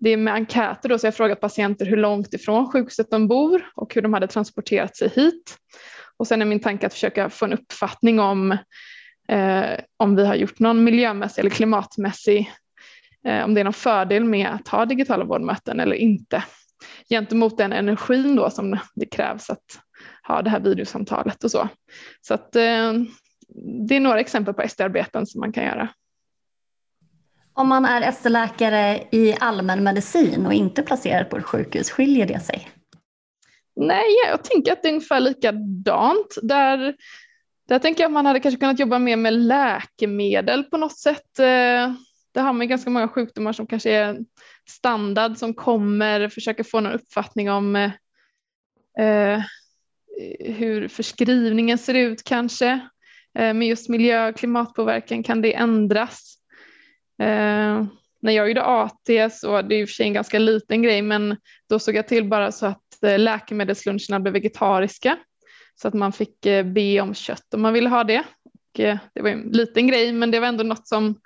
det 0.00 0.10
är 0.10 0.16
med 0.16 0.34
enkäter 0.34 0.88
då, 0.88 0.98
så 0.98 1.06
jag 1.06 1.12
har 1.12 1.16
frågat 1.16 1.40
patienter 1.40 1.86
hur 1.86 1.96
långt 1.96 2.34
ifrån 2.34 2.72
sjukhuset 2.72 3.10
de 3.10 3.28
bor 3.28 3.70
och 3.74 3.94
hur 3.94 4.02
de 4.02 4.12
hade 4.12 4.26
transporterat 4.26 4.96
sig 4.96 5.08
hit. 5.08 5.56
Och 6.16 6.26
sen 6.26 6.42
är 6.42 6.46
min 6.46 6.60
tanke 6.60 6.86
att 6.86 6.92
försöka 6.92 7.30
få 7.30 7.44
en 7.44 7.52
uppfattning 7.52 8.20
om 8.20 8.52
eh, 9.28 9.80
om 9.96 10.16
vi 10.16 10.26
har 10.26 10.34
gjort 10.34 10.58
någon 10.58 10.84
miljömässig 10.84 11.40
eller 11.40 11.50
klimatmässig, 11.50 12.52
eh, 13.26 13.44
om 13.44 13.54
det 13.54 13.60
är 13.60 13.64
någon 13.64 13.72
fördel 13.72 14.24
med 14.24 14.48
att 14.48 14.68
ha 14.68 14.86
digitala 14.86 15.24
vårdmöten 15.24 15.80
eller 15.80 15.96
inte 15.96 16.44
gentemot 17.10 17.58
den 17.58 17.72
energin 17.72 18.36
då 18.36 18.50
som 18.50 18.78
det 18.94 19.06
krävs 19.06 19.50
att 19.50 19.64
ha 20.28 20.42
det 20.42 20.50
här 20.50 20.60
videosamtalet 20.60 21.44
och 21.44 21.50
så. 21.50 21.68
Så 22.20 22.34
att 22.34 22.56
eh, 22.56 22.92
det 23.88 23.96
är 23.96 24.00
några 24.00 24.20
exempel 24.20 24.54
på 24.54 24.68
SD-arbeten 24.68 25.26
som 25.26 25.40
man 25.40 25.52
kan 25.52 25.64
göra. 25.64 25.88
Om 27.54 27.68
man 27.68 27.84
är 27.84 28.02
ST-läkare 28.02 29.02
i 29.10 29.36
allmänmedicin 29.40 30.46
och 30.46 30.52
inte 30.52 30.82
placerad 30.82 31.30
på 31.30 31.36
ett 31.36 31.44
sjukhus, 31.44 31.90
skiljer 31.90 32.26
det 32.26 32.40
sig? 32.40 32.68
Nej, 33.76 34.04
jag 34.28 34.44
tänker 34.44 34.72
att 34.72 34.82
det 34.82 34.88
är 34.88 34.92
ungefär 34.92 35.20
likadant. 35.20 36.38
Där, 36.42 36.94
där 37.68 37.78
tänker 37.78 38.02
jag 38.02 38.08
att 38.08 38.12
man 38.12 38.26
hade 38.26 38.40
kanske 38.40 38.60
kunnat 38.60 38.78
jobba 38.78 38.98
mer 38.98 39.16
med 39.16 39.32
läkemedel 39.32 40.64
på 40.64 40.76
något 40.76 40.98
sätt. 40.98 41.38
Eh, 41.38 41.92
där 42.34 42.42
har 42.42 42.52
man 42.52 42.68
ganska 42.68 42.90
många 42.90 43.08
sjukdomar 43.08 43.52
som 43.52 43.66
kanske 43.66 43.90
är 43.90 44.18
standard 44.68 45.36
som 45.36 45.54
kommer, 45.54 46.28
försöka 46.28 46.64
få 46.64 46.80
någon 46.80 46.92
uppfattning 46.92 47.50
om 47.50 47.76
eh, 47.76 47.90
eh, 48.98 49.40
hur 50.40 50.88
förskrivningen 50.88 51.78
ser 51.78 51.94
ut 51.94 52.22
kanske. 52.24 52.88
Eh, 53.38 53.54
med 53.54 53.68
just 53.68 53.88
miljö 53.88 54.28
och 54.28 54.36
klimatpåverkan 54.36 55.22
kan 55.22 55.42
det 55.42 55.54
ändras. 55.54 56.31
Eh, 57.22 57.84
när 58.20 58.32
jag 58.32 58.48
gjorde 58.48 58.64
AT 58.64 59.30
så 59.32 59.62
det 59.62 59.74
är 59.74 59.80
i 59.80 59.84
och 59.84 59.88
för 59.88 59.94
sig 59.94 60.06
en 60.06 60.12
ganska 60.12 60.38
liten 60.38 60.82
grej 60.82 61.02
men 61.02 61.36
då 61.68 61.78
såg 61.78 61.94
jag 61.94 62.08
till 62.08 62.28
bara 62.28 62.52
så 62.52 62.66
att 62.66 63.02
eh, 63.02 63.18
läkemedelsluncherna 63.18 64.20
blev 64.20 64.32
vegetariska 64.32 65.16
så 65.74 65.88
att 65.88 65.94
man 65.94 66.12
fick 66.12 66.46
eh, 66.46 66.66
be 66.66 67.00
om 67.00 67.14
kött 67.14 67.54
om 67.54 67.62
man 67.62 67.72
ville 67.72 67.88
ha 67.88 68.04
det. 68.04 68.22
Och, 68.44 68.80
eh, 68.80 68.98
det 69.14 69.22
var 69.22 69.28
en 69.28 69.40
liten 69.40 69.86
grej 69.86 70.12
men 70.12 70.30
det 70.30 70.40
var 70.40 70.48
ändå 70.48 70.64
något 70.64 70.88
som 70.88 71.20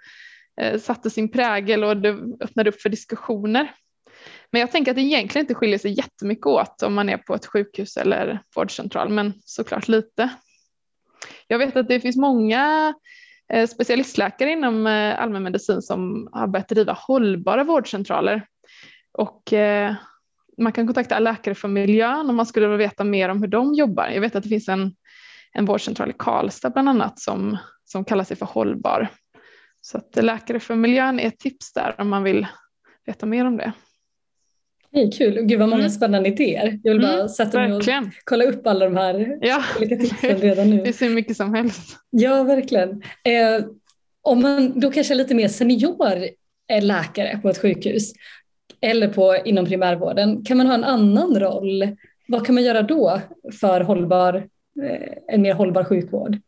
eh, 0.60 0.80
satte 0.80 1.10
sin 1.10 1.28
prägel 1.28 1.84
och 1.84 1.96
det 1.96 2.18
öppnade 2.40 2.70
upp 2.70 2.80
för 2.80 2.88
diskussioner. 2.88 3.72
Men 4.50 4.60
jag 4.60 4.72
tänker 4.72 4.90
att 4.90 4.96
det 4.96 5.02
egentligen 5.02 5.44
inte 5.44 5.54
skiljer 5.54 5.78
sig 5.78 5.98
jättemycket 5.98 6.46
åt 6.46 6.82
om 6.82 6.94
man 6.94 7.08
är 7.08 7.16
på 7.16 7.34
ett 7.34 7.46
sjukhus 7.46 7.96
eller 7.96 8.42
vårdcentral, 8.54 9.08
men 9.08 9.32
såklart 9.44 9.88
lite. 9.88 10.30
Jag 11.46 11.58
vet 11.58 11.76
att 11.76 11.88
det 11.88 12.00
finns 12.00 12.16
många 12.16 12.94
Eh, 13.52 13.66
specialistläkare 13.66 14.50
inom 14.50 14.86
eh, 14.86 15.20
allmänmedicin 15.20 15.82
som 15.82 16.28
har 16.32 16.46
börjat 16.46 16.68
driva 16.68 16.92
hållbara 16.92 17.64
vårdcentraler. 17.64 18.46
Och 19.12 19.52
eh, 19.52 19.94
man 20.58 20.72
kan 20.72 20.86
kontakta 20.86 21.18
läkare 21.18 21.54
för 21.54 21.68
miljön 21.68 22.30
om 22.30 22.36
man 22.36 22.46
skulle 22.46 22.66
vilja 22.66 22.88
veta 22.88 23.04
mer 23.04 23.28
om 23.28 23.42
hur 23.42 23.48
de 23.48 23.74
jobbar. 23.74 24.08
Jag 24.08 24.20
vet 24.20 24.36
att 24.36 24.42
det 24.42 24.48
finns 24.48 24.68
en, 24.68 24.94
en 25.52 25.64
vårdcentral 25.64 26.10
i 26.10 26.14
Karlstad 26.18 26.70
bland 26.70 26.88
annat 26.88 27.20
som, 27.20 27.56
som 27.84 28.04
kallar 28.04 28.24
sig 28.24 28.36
för 28.36 28.46
hållbar. 28.46 29.08
Så 29.80 29.98
att 29.98 30.16
läkare 30.16 30.60
för 30.60 30.74
miljön 30.74 31.20
är 31.20 31.26
ett 31.26 31.38
tips 31.38 31.72
där 31.72 31.94
om 31.98 32.08
man 32.08 32.22
vill 32.22 32.46
veta 33.06 33.26
mer 33.26 33.44
om 33.44 33.56
det. 33.56 33.72
Hej, 34.96 35.10
kul, 35.10 35.42
gud 35.42 35.58
vad 35.58 35.68
många 35.68 35.80
mm. 35.80 35.90
spännande 35.90 36.28
idéer. 36.28 36.80
Jag 36.82 36.92
vill 36.92 37.02
bara 37.02 37.14
mm, 37.14 37.28
sätta 37.28 37.58
mig 37.58 37.72
och 37.72 37.82
kolla 38.24 38.44
upp 38.44 38.66
alla 38.66 38.84
de 38.84 38.96
här 38.96 39.38
ja. 39.40 39.62
olika 39.78 39.96
tipsen 39.96 40.36
redan 40.36 40.70
nu. 40.70 40.76
Det 40.76 40.84
finns 40.84 41.02
hur 41.02 41.14
mycket 41.14 41.36
som 41.36 41.54
helst. 41.54 41.96
Ja, 42.10 42.42
verkligen. 42.42 42.90
Eh, 43.24 43.64
om 44.22 44.42
man 44.42 44.80
då 44.80 44.90
kanske 44.90 45.14
är 45.14 45.16
lite 45.16 45.34
mer 45.34 45.48
senior 45.48 46.28
läkare 46.82 47.38
på 47.42 47.48
ett 47.48 47.62
sjukhus 47.62 48.12
eller 48.80 49.08
på, 49.08 49.36
inom 49.44 49.66
primärvården, 49.66 50.44
kan 50.44 50.56
man 50.56 50.66
ha 50.66 50.74
en 50.74 50.84
annan 50.84 51.40
roll? 51.40 51.96
Vad 52.28 52.46
kan 52.46 52.54
man 52.54 52.64
göra 52.64 52.82
då 52.82 53.20
för 53.60 53.80
hållbar, 53.80 54.34
eh, 54.82 55.34
en 55.34 55.42
mer 55.42 55.54
hållbar 55.54 55.84
sjukvård? 55.84 56.38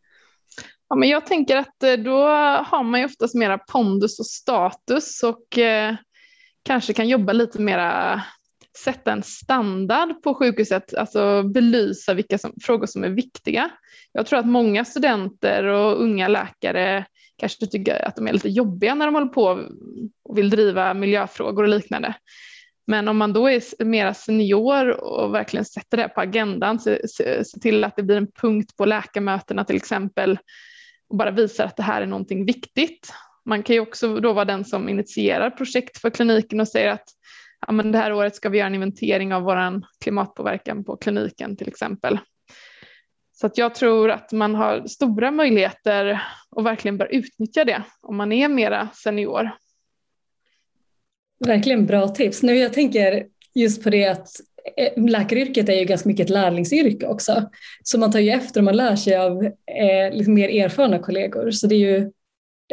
Ja, 0.89 0.95
men 0.95 1.09
jag 1.09 1.25
tänker 1.25 1.57
att 1.57 1.83
eh, 1.83 1.93
då 1.93 2.17
har 2.65 2.83
man 2.83 2.99
ju 2.99 3.05
oftast 3.05 3.35
mera 3.35 3.57
pondus 3.57 4.19
och 4.19 4.25
status 4.25 5.23
och 5.23 5.57
eh, 5.57 5.95
kanske 6.63 6.93
kan 6.93 7.07
jobba 7.07 7.33
lite 7.33 7.61
mera 7.61 8.23
sätta 8.83 9.11
en 9.11 9.23
standard 9.23 10.23
på 10.23 10.33
sjukhuset, 10.33 10.93
alltså 10.93 11.43
belysa 11.43 12.13
vilka 12.13 12.37
som, 12.37 12.53
frågor 12.61 12.85
som 12.85 13.03
är 13.03 13.09
viktiga. 13.09 13.69
Jag 14.11 14.25
tror 14.25 14.39
att 14.39 14.47
många 14.47 14.85
studenter 14.85 15.63
och 15.63 16.01
unga 16.01 16.27
läkare 16.27 17.05
kanske 17.37 17.67
tycker 17.67 18.07
att 18.07 18.15
de 18.15 18.27
är 18.27 18.33
lite 18.33 18.49
jobbiga 18.49 18.95
när 18.95 19.05
de 19.05 19.15
håller 19.15 19.27
på 19.27 19.43
och 20.23 20.37
vill 20.37 20.49
driva 20.49 20.93
miljöfrågor 20.93 21.63
och 21.63 21.69
liknande. 21.69 22.13
Men 22.87 23.07
om 23.07 23.17
man 23.17 23.33
då 23.33 23.49
är 23.49 23.83
mera 23.83 24.13
senior 24.13 25.03
och 25.03 25.33
verkligen 25.33 25.65
sätter 25.65 25.97
det 25.97 26.09
på 26.09 26.21
agendan, 26.21 26.79
se, 26.79 27.07
se, 27.07 27.45
se 27.45 27.59
till 27.59 27.83
att 27.83 27.95
det 27.95 28.03
blir 28.03 28.17
en 28.17 28.31
punkt 28.31 28.77
på 28.77 28.85
läkarmötena 28.85 29.65
till 29.65 29.75
exempel 29.75 30.39
och 31.09 31.17
bara 31.17 31.31
visar 31.31 31.65
att 31.65 31.77
det 31.77 31.83
här 31.83 32.01
är 32.01 32.05
någonting 32.05 32.45
viktigt. 32.45 33.13
Man 33.45 33.63
kan 33.63 33.73
ju 33.75 33.79
också 33.79 34.19
då 34.19 34.33
vara 34.33 34.45
den 34.45 34.65
som 34.65 34.89
initierar 34.89 35.49
projekt 35.49 35.97
för 35.97 36.09
kliniken 36.09 36.59
och 36.59 36.67
säger 36.67 36.91
att 36.91 37.09
ja, 37.67 37.73
men 37.73 37.91
det 37.91 37.97
här 37.97 38.13
året 38.13 38.35
ska 38.35 38.49
vi 38.49 38.57
göra 38.57 38.67
en 38.67 38.75
inventering 38.75 39.33
av 39.33 39.43
vår 39.43 39.81
klimatpåverkan 40.01 40.83
på 40.83 40.97
kliniken 40.97 41.55
till 41.55 41.67
exempel. 41.67 42.19
Så 43.31 43.47
att 43.47 43.57
jag 43.57 43.75
tror 43.75 44.11
att 44.11 44.31
man 44.31 44.55
har 44.55 44.87
stora 44.87 45.31
möjligheter 45.31 46.21
och 46.49 46.65
verkligen 46.65 46.97
bör 46.97 47.07
utnyttja 47.11 47.65
det 47.65 47.83
om 48.01 48.17
man 48.17 48.31
är 48.31 48.49
mera 48.49 48.89
senior. 49.03 49.49
Verkligen 51.45 51.85
bra 51.85 52.07
tips. 52.07 52.43
Nu 52.43 52.55
jag 52.55 52.73
tänker 52.73 53.25
just 53.55 53.83
på 53.83 53.89
det 53.89 54.05
att 54.05 54.29
eh, 54.77 55.03
läkaryrket 55.03 55.69
är 55.69 55.73
ju 55.73 55.85
ganska 55.85 56.09
mycket 56.09 56.23
ett 56.23 56.29
lärlingsyrke 56.29 57.07
också. 57.07 57.49
Så 57.83 57.99
man 57.99 58.11
tar 58.11 58.19
ju 58.19 58.29
efter 58.29 58.59
och 58.59 58.63
man 58.63 58.77
lär 58.77 58.95
sig 58.95 59.17
av 59.17 59.43
eh, 59.45 60.13
lite 60.13 60.29
mer 60.29 60.49
erfarna 60.49 60.99
kollegor. 60.99 61.51
Så 61.51 61.67
det 61.67 61.75
är 61.75 61.79
ju, 61.79 61.97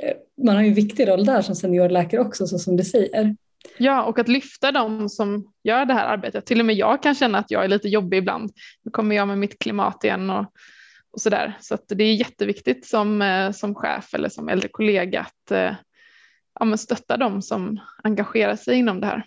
eh, 0.03 0.17
man 0.45 0.57
har 0.57 0.63
ju 0.63 0.69
en 0.69 0.75
viktig 0.75 1.09
roll 1.09 1.25
där 1.25 1.43
som 1.43 1.55
seniorläkare 1.55 2.21
också, 2.21 2.47
så 2.47 2.59
som 2.59 2.77
du 2.77 2.85
säger. 2.85 3.37
Ja, 3.79 4.03
och 4.03 4.19
att 4.19 4.29
lyfta 4.29 4.73
dem 4.73 5.09
som 5.09 5.53
gör 5.65 5.85
det 5.85 5.95
här 5.95 6.07
arbetet. 6.07 6.47
Till 6.47 6.61
och 6.61 6.67
med 6.67 6.77
jag 6.77 7.03
kan 7.03 7.15
känna 7.15 7.39
att 7.39 7.51
jag 7.51 7.65
är 7.65 7.69
lite 7.69 7.89
jobbig 7.89 8.19
ibland. 8.19 8.51
Nu 8.85 8.91
kommer 8.91 9.17
jag 9.17 9.29
med 9.29 9.39
mitt 9.39 9.59
klimat 9.59 10.05
igen 10.05 10.31
och, 10.31 10.47
och 11.13 11.21
så 11.21 11.31
där. 11.31 11.59
Så 11.61 11.75
att 11.75 11.85
det 11.89 12.05
är 12.05 12.15
jätteviktigt 12.15 12.87
som, 12.87 13.23
eh, 13.23 13.51
som 13.51 13.75
chef 13.75 14.15
eller 14.15 14.29
som 14.29 14.49
äldre 14.49 14.69
kollega 14.69 15.21
att 15.21 15.51
eh, 15.51 15.75
ja, 16.61 16.77
stötta 16.77 17.17
dem 17.17 17.43
som 17.43 17.81
engagerar 18.03 18.57
sig 18.57 18.79
inom 18.79 19.01
det 19.01 19.07
här. 19.07 19.25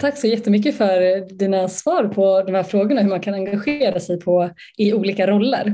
Tack 0.00 0.18
så 0.18 0.26
jättemycket 0.26 0.76
för 0.76 1.20
dina 1.38 1.68
svar 1.68 2.04
på 2.04 2.42
de 2.42 2.54
här 2.54 2.62
frågorna, 2.62 3.00
hur 3.00 3.08
man 3.08 3.20
kan 3.20 3.34
engagera 3.34 4.00
sig 4.00 4.20
på, 4.20 4.50
i 4.76 4.92
olika 4.92 5.26
roller. 5.26 5.66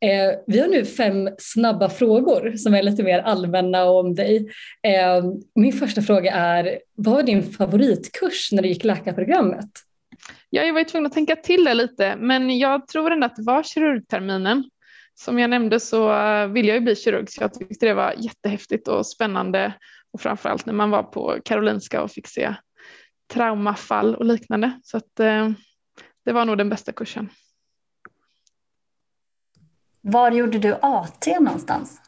Eh, 0.00 0.38
vi 0.46 0.60
har 0.60 0.68
nu 0.68 0.84
fem 0.84 1.28
snabba 1.38 1.88
frågor 1.88 2.56
som 2.56 2.74
är 2.74 2.82
lite 2.82 3.02
mer 3.02 3.18
allmänna 3.18 3.84
om 3.84 4.14
dig. 4.14 4.48
Eh, 4.82 5.24
min 5.54 5.72
första 5.72 6.02
fråga 6.02 6.32
är, 6.32 6.78
vad 6.94 7.14
var 7.14 7.22
din 7.22 7.42
favoritkurs 7.42 8.52
när 8.52 8.62
du 8.62 8.68
gick 8.68 8.84
läkarprogrammet? 8.84 9.70
Ja, 10.50 10.62
jag 10.62 10.72
var 10.72 10.80
ju 10.80 10.84
tvungen 10.84 11.06
att 11.06 11.12
tänka 11.12 11.36
till 11.36 11.64
det 11.64 11.74
lite, 11.74 12.16
men 12.16 12.58
jag 12.58 12.88
tror 12.88 13.10
ändå 13.10 13.26
att 13.26 13.36
det 13.36 13.42
var 13.42 13.62
kirurgterminen. 13.62 14.64
Som 15.14 15.38
jag 15.38 15.50
nämnde 15.50 15.80
så 15.80 16.12
eh, 16.12 16.46
vill 16.46 16.68
jag 16.68 16.74
ju 16.74 16.80
bli 16.80 16.96
kirurg, 16.96 17.30
så 17.30 17.42
jag 17.42 17.54
tyckte 17.54 17.86
det 17.86 17.94
var 17.94 18.14
jättehäftigt 18.18 18.88
och 18.88 19.06
spännande 19.06 19.72
och 20.12 20.20
framförallt 20.20 20.66
när 20.66 20.74
man 20.74 20.90
var 20.90 21.02
på 21.02 21.38
Karolinska 21.44 22.02
och 22.02 22.10
fick 22.10 22.28
se 22.28 22.54
traumafall 23.28 24.14
och 24.14 24.24
liknande. 24.24 24.80
Så 24.82 24.96
att, 24.96 25.20
eh, 25.20 25.50
det 26.24 26.32
var 26.32 26.44
nog 26.44 26.58
den 26.58 26.68
bästa 26.68 26.92
kursen. 26.92 27.28
Var 30.00 30.30
gjorde 30.30 30.58
du 30.58 30.74
AT 30.82 31.40
någonstans? 31.40 32.00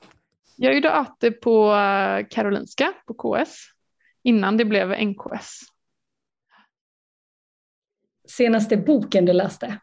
Jag 0.56 0.74
gjorde 0.74 0.92
AT 0.92 1.30
på 1.42 1.74
eh, 1.74 2.26
Karolinska 2.30 2.92
på 3.06 3.14
KS 3.14 3.56
innan 4.22 4.56
det 4.56 4.64
blev 4.64 4.90
NKS. 4.90 5.60
Senaste 8.28 8.76
boken 8.76 9.24
du 9.24 9.32
läste? 9.32 9.80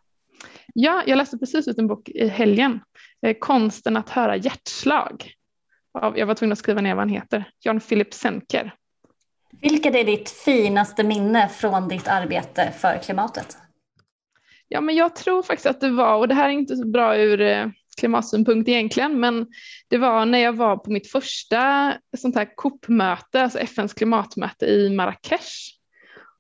Ja, 0.73 1.04
jag 1.08 1.17
läste 1.17 1.38
precis 1.38 1.67
ut 1.67 1.78
en 1.78 1.88
bok 1.88 2.10
i 2.10 2.28
helgen. 2.28 2.80
Eh, 3.21 3.38
Konsten 3.39 3.97
att 3.97 4.10
höra 4.10 4.36
hjärtslag. 4.36 5.32
Jag 6.15 6.26
var 6.26 6.36
tvungen 6.36 6.52
att 6.52 6.60
skriva 6.60 6.82
ner 6.82 6.95
vad 6.95 7.02
han 7.02 7.10
heter. 7.10 7.52
Jan 7.60 7.80
Philip 7.80 8.13
Senker. 8.13 8.76
Vilket 9.62 9.96
är 9.96 10.04
ditt 10.04 10.30
finaste 10.30 11.04
minne 11.04 11.50
från 11.50 11.88
ditt 11.88 12.08
arbete 12.08 12.74
för 12.80 12.98
klimatet? 13.04 13.58
Ja, 14.67 14.82
men 14.82 14.96
jag 14.96 15.15
tror 15.15 15.43
faktiskt 15.43 15.65
att 15.65 15.82
det 15.82 15.89
var, 15.89 16.17
och 16.17 16.28
det 16.28 16.36
här 16.36 16.50
är 16.50 16.54
inte 16.54 16.76
så 16.76 16.88
bra 16.88 17.17
ur 17.17 17.41
eh, 17.41 17.67
klimatsynpunkt 18.00 18.70
egentligen, 18.70 19.20
men 19.20 19.48
det 19.88 19.98
var 19.98 20.26
när 20.26 20.39
jag 20.39 20.54
var 20.54 20.78
på 20.78 20.91
mitt 20.91 21.12
första 21.12 21.93
sånt 22.17 22.36
här 22.36 22.56
COP-möte, 22.56 23.41
alltså 23.41 23.60
FNs 23.60 23.93
klimatmöte 23.93 24.65
i 24.65 24.89
Marrakesh. 24.89 25.78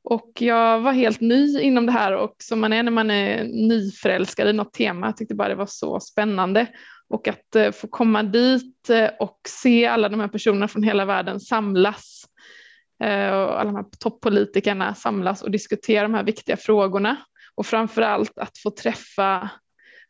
Och 0.03 0.31
jag 0.39 0.79
var 0.79 0.91
helt 0.91 1.21
ny 1.21 1.59
inom 1.59 1.85
det 1.85 1.91
här 1.91 2.15
och 2.15 2.35
som 2.39 2.59
man 2.59 2.73
är 2.73 2.83
när 2.83 2.91
man 2.91 3.11
är 3.11 3.43
nyförälskad 3.43 4.47
i 4.47 4.53
något 4.53 4.73
tema, 4.73 5.07
jag 5.07 5.17
tyckte 5.17 5.35
bara 5.35 5.49
det 5.49 5.55
var 5.55 5.65
så 5.65 5.99
spännande. 5.99 6.67
Och 7.09 7.27
att 7.27 7.55
eh, 7.55 7.71
få 7.71 7.87
komma 7.87 8.23
dit 8.23 8.89
eh, 8.89 9.09
och 9.19 9.39
se 9.47 9.85
alla 9.85 10.09
de 10.09 10.19
här 10.19 10.27
personerna 10.27 10.67
från 10.67 10.83
hela 10.83 11.05
världen 11.05 11.39
samlas 11.39 12.25
Eh, 13.03 13.31
och 13.31 13.59
alla 13.59 13.63
de 13.63 13.75
här 13.75 13.85
toppolitikerna 13.99 14.95
samlas 14.95 15.41
och 15.41 15.51
diskuterar 15.51 16.03
de 16.03 16.13
här 16.13 16.23
viktiga 16.23 16.57
frågorna. 16.57 17.17
Och 17.55 17.65
framför 17.65 18.01
allt 18.01 18.37
att 18.37 18.57
få 18.57 18.71
träffa 18.71 19.49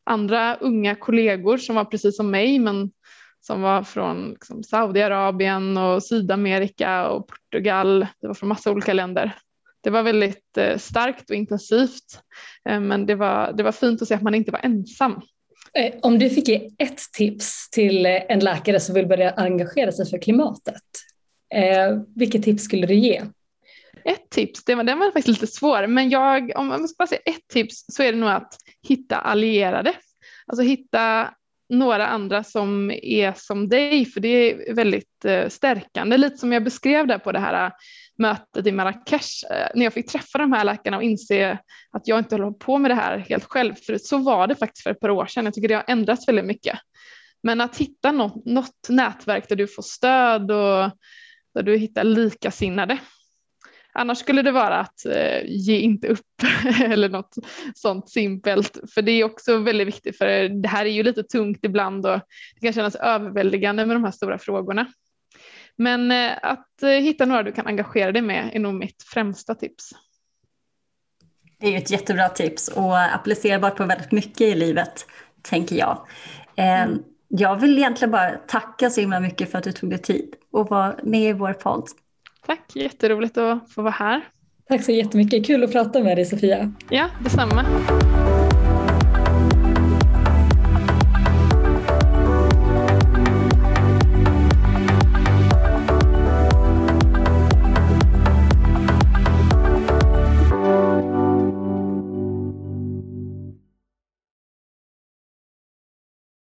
andra 0.03 0.55
unga 0.55 0.95
kollegor 0.95 1.57
som 1.57 1.75
var 1.75 1.85
precis 1.85 2.17
som 2.17 2.31
mig 2.31 2.59
men 2.59 2.91
som 3.39 3.61
var 3.61 3.83
från 3.83 4.29
liksom, 4.29 4.63
Saudiarabien 4.63 5.77
och 5.77 6.03
Sydamerika 6.03 7.09
och 7.09 7.27
Portugal. 7.27 8.07
Det 8.21 8.27
var 8.27 8.33
från 8.33 8.49
massa 8.49 8.71
olika 8.71 8.93
länder. 8.93 9.35
Det 9.81 9.89
var 9.89 10.03
väldigt 10.03 10.57
eh, 10.57 10.77
starkt 10.77 11.29
och 11.29 11.35
intensivt 11.35 12.21
eh, 12.69 12.79
men 12.79 13.05
det 13.05 13.15
var, 13.15 13.53
det 13.53 13.63
var 13.63 13.71
fint 13.71 14.01
att 14.01 14.07
se 14.07 14.13
att 14.13 14.21
man 14.21 14.35
inte 14.35 14.51
var 14.51 14.59
ensam. 14.63 15.21
Eh, 15.73 15.93
om 16.01 16.19
du 16.19 16.29
fick 16.29 16.47
ge 16.47 16.69
ett 16.77 16.99
tips 17.13 17.69
till 17.69 18.05
eh, 18.05 18.21
en 18.29 18.39
läkare 18.39 18.79
som 18.79 18.95
vill 18.95 19.07
börja 19.07 19.31
engagera 19.31 19.91
sig 19.91 20.09
för 20.09 20.21
klimatet, 20.21 20.83
eh, 21.53 21.99
vilket 22.15 22.43
tips 22.43 22.63
skulle 22.63 22.87
du 22.87 22.95
ge? 22.95 23.23
Ett 24.05 24.29
tips, 24.29 24.63
den 24.63 24.77
var, 24.77 24.83
den 24.83 24.99
var 24.99 25.05
faktiskt 25.05 25.27
lite 25.41 25.53
svår, 25.53 25.87
men 25.87 26.09
jag, 26.09 26.51
om 26.55 26.67
man 26.67 26.87
ska 26.87 26.95
bara 26.97 27.07
säga 27.07 27.21
ett 27.25 27.47
tips 27.47 27.85
så 27.87 28.03
är 28.03 28.11
det 28.11 28.17
nog 28.17 28.29
att 28.29 28.57
hitta 28.87 29.17
allierade. 29.17 29.93
Alltså 30.47 30.63
hitta 30.63 31.33
några 31.69 32.07
andra 32.07 32.43
som 32.43 32.91
är 32.91 33.33
som 33.37 33.69
dig, 33.69 34.05
för 34.05 34.19
det 34.19 34.27
är 34.29 34.73
väldigt 34.73 35.25
eh, 35.25 35.49
stärkande. 35.49 36.17
Lite 36.17 36.37
som 36.37 36.53
jag 36.53 36.63
beskrev 36.63 37.07
där 37.07 37.17
på 37.17 37.31
det 37.31 37.39
här 37.39 37.65
eh, 37.65 37.71
mötet 38.17 38.67
i 38.67 38.71
Marrakesh, 38.71 39.45
eh, 39.51 39.67
när 39.75 39.83
jag 39.83 39.93
fick 39.93 40.11
träffa 40.11 40.37
de 40.37 40.53
här 40.53 40.63
läkarna 40.63 40.97
och 40.97 41.03
inse 41.03 41.57
att 41.91 42.07
jag 42.07 42.19
inte 42.19 42.35
håller 42.35 42.51
på 42.51 42.77
med 42.77 42.91
det 42.91 42.95
här 42.95 43.17
helt 43.17 43.45
själv. 43.45 43.75
För 43.75 43.97
så 43.97 44.17
var 44.17 44.47
det 44.47 44.55
faktiskt 44.55 44.83
för 44.83 44.91
ett 44.91 44.99
par 44.99 45.09
år 45.09 45.25
sedan. 45.25 45.45
Jag 45.45 45.53
tycker 45.53 45.67
det 45.67 45.75
har 45.75 45.85
ändrats 45.87 46.27
väldigt 46.27 46.45
mycket. 46.45 46.79
Men 47.43 47.61
att 47.61 47.77
hitta 47.77 48.11
något, 48.11 48.45
något 48.45 48.89
nätverk 48.89 49.49
där 49.49 49.55
du 49.55 49.67
får 49.67 49.83
stöd 49.83 50.51
och 50.51 50.91
där 51.57 51.63
du 51.63 51.77
hittar 51.77 52.03
likasinnade. 52.03 52.99
Annars 53.93 54.17
skulle 54.17 54.41
det 54.41 54.51
vara 54.51 54.79
att 54.79 55.05
eh, 55.05 55.45
ge 55.45 55.79
inte 55.79 56.07
upp 56.07 56.43
eller 56.83 57.09
något 57.09 57.35
sånt 57.75 58.09
simpelt. 58.09 58.77
För 58.93 59.01
det 59.01 59.11
är 59.11 59.23
också 59.23 59.57
väldigt 59.57 59.87
viktigt 59.87 60.17
för 60.17 60.49
det 60.49 60.67
här 60.67 60.85
är 60.85 60.89
ju 60.89 61.03
lite 61.03 61.23
tungt 61.23 61.59
ibland 61.61 62.05
och 62.05 62.19
det 62.55 62.59
kan 62.61 62.73
kännas 62.73 62.95
överväldigande 62.95 63.85
med 63.85 63.95
de 63.95 64.03
här 64.03 64.11
stora 64.11 64.37
frågorna. 64.37 64.87
Men 65.75 66.11
eh, 66.11 66.31
att 66.41 66.83
eh, 66.83 66.89
hitta 66.89 67.25
några 67.25 67.43
du 67.43 67.51
kan 67.51 67.67
engagera 67.67 68.11
dig 68.11 68.21
med 68.21 68.49
är 68.53 68.59
nog 68.59 68.73
mitt 68.73 69.03
främsta 69.03 69.55
tips. 69.55 69.91
Det 71.59 71.67
är 71.67 71.71
ju 71.71 71.77
ett 71.77 71.91
jättebra 71.91 72.29
tips 72.29 72.67
och 72.67 72.99
applicerbart 72.99 73.75
på 73.75 73.85
väldigt 73.85 74.11
mycket 74.11 74.41
i 74.41 74.55
livet, 74.55 75.05
tänker 75.41 75.75
jag. 75.75 76.07
Ehm, 76.55 76.89
mm. 76.89 77.03
Jag 77.27 77.55
vill 77.55 77.77
egentligen 77.77 78.11
bara 78.11 78.31
tacka 78.31 78.89
så 78.89 79.01
himla 79.01 79.19
mycket 79.19 79.51
för 79.51 79.57
att 79.57 79.63
du 79.63 79.71
tog 79.71 79.89
dig 79.89 79.99
tid 79.99 80.33
och 80.51 80.69
var 80.69 80.99
med 81.03 81.29
i 81.29 81.33
vår 81.33 81.53
podd. 81.53 81.87
Tack, 82.45 82.75
jätteroligt 82.75 83.37
att 83.37 83.71
få 83.71 83.81
vara 83.81 83.91
här. 83.91 84.21
Tack 84.69 84.83
så 84.83 84.91
jättemycket, 84.91 85.45
kul 85.45 85.63
att 85.63 85.71
prata 85.71 86.03
med 86.03 86.17
dig 86.17 86.25
Sofia. 86.25 86.71
Ja, 86.89 87.09
detsamma. 87.23 87.65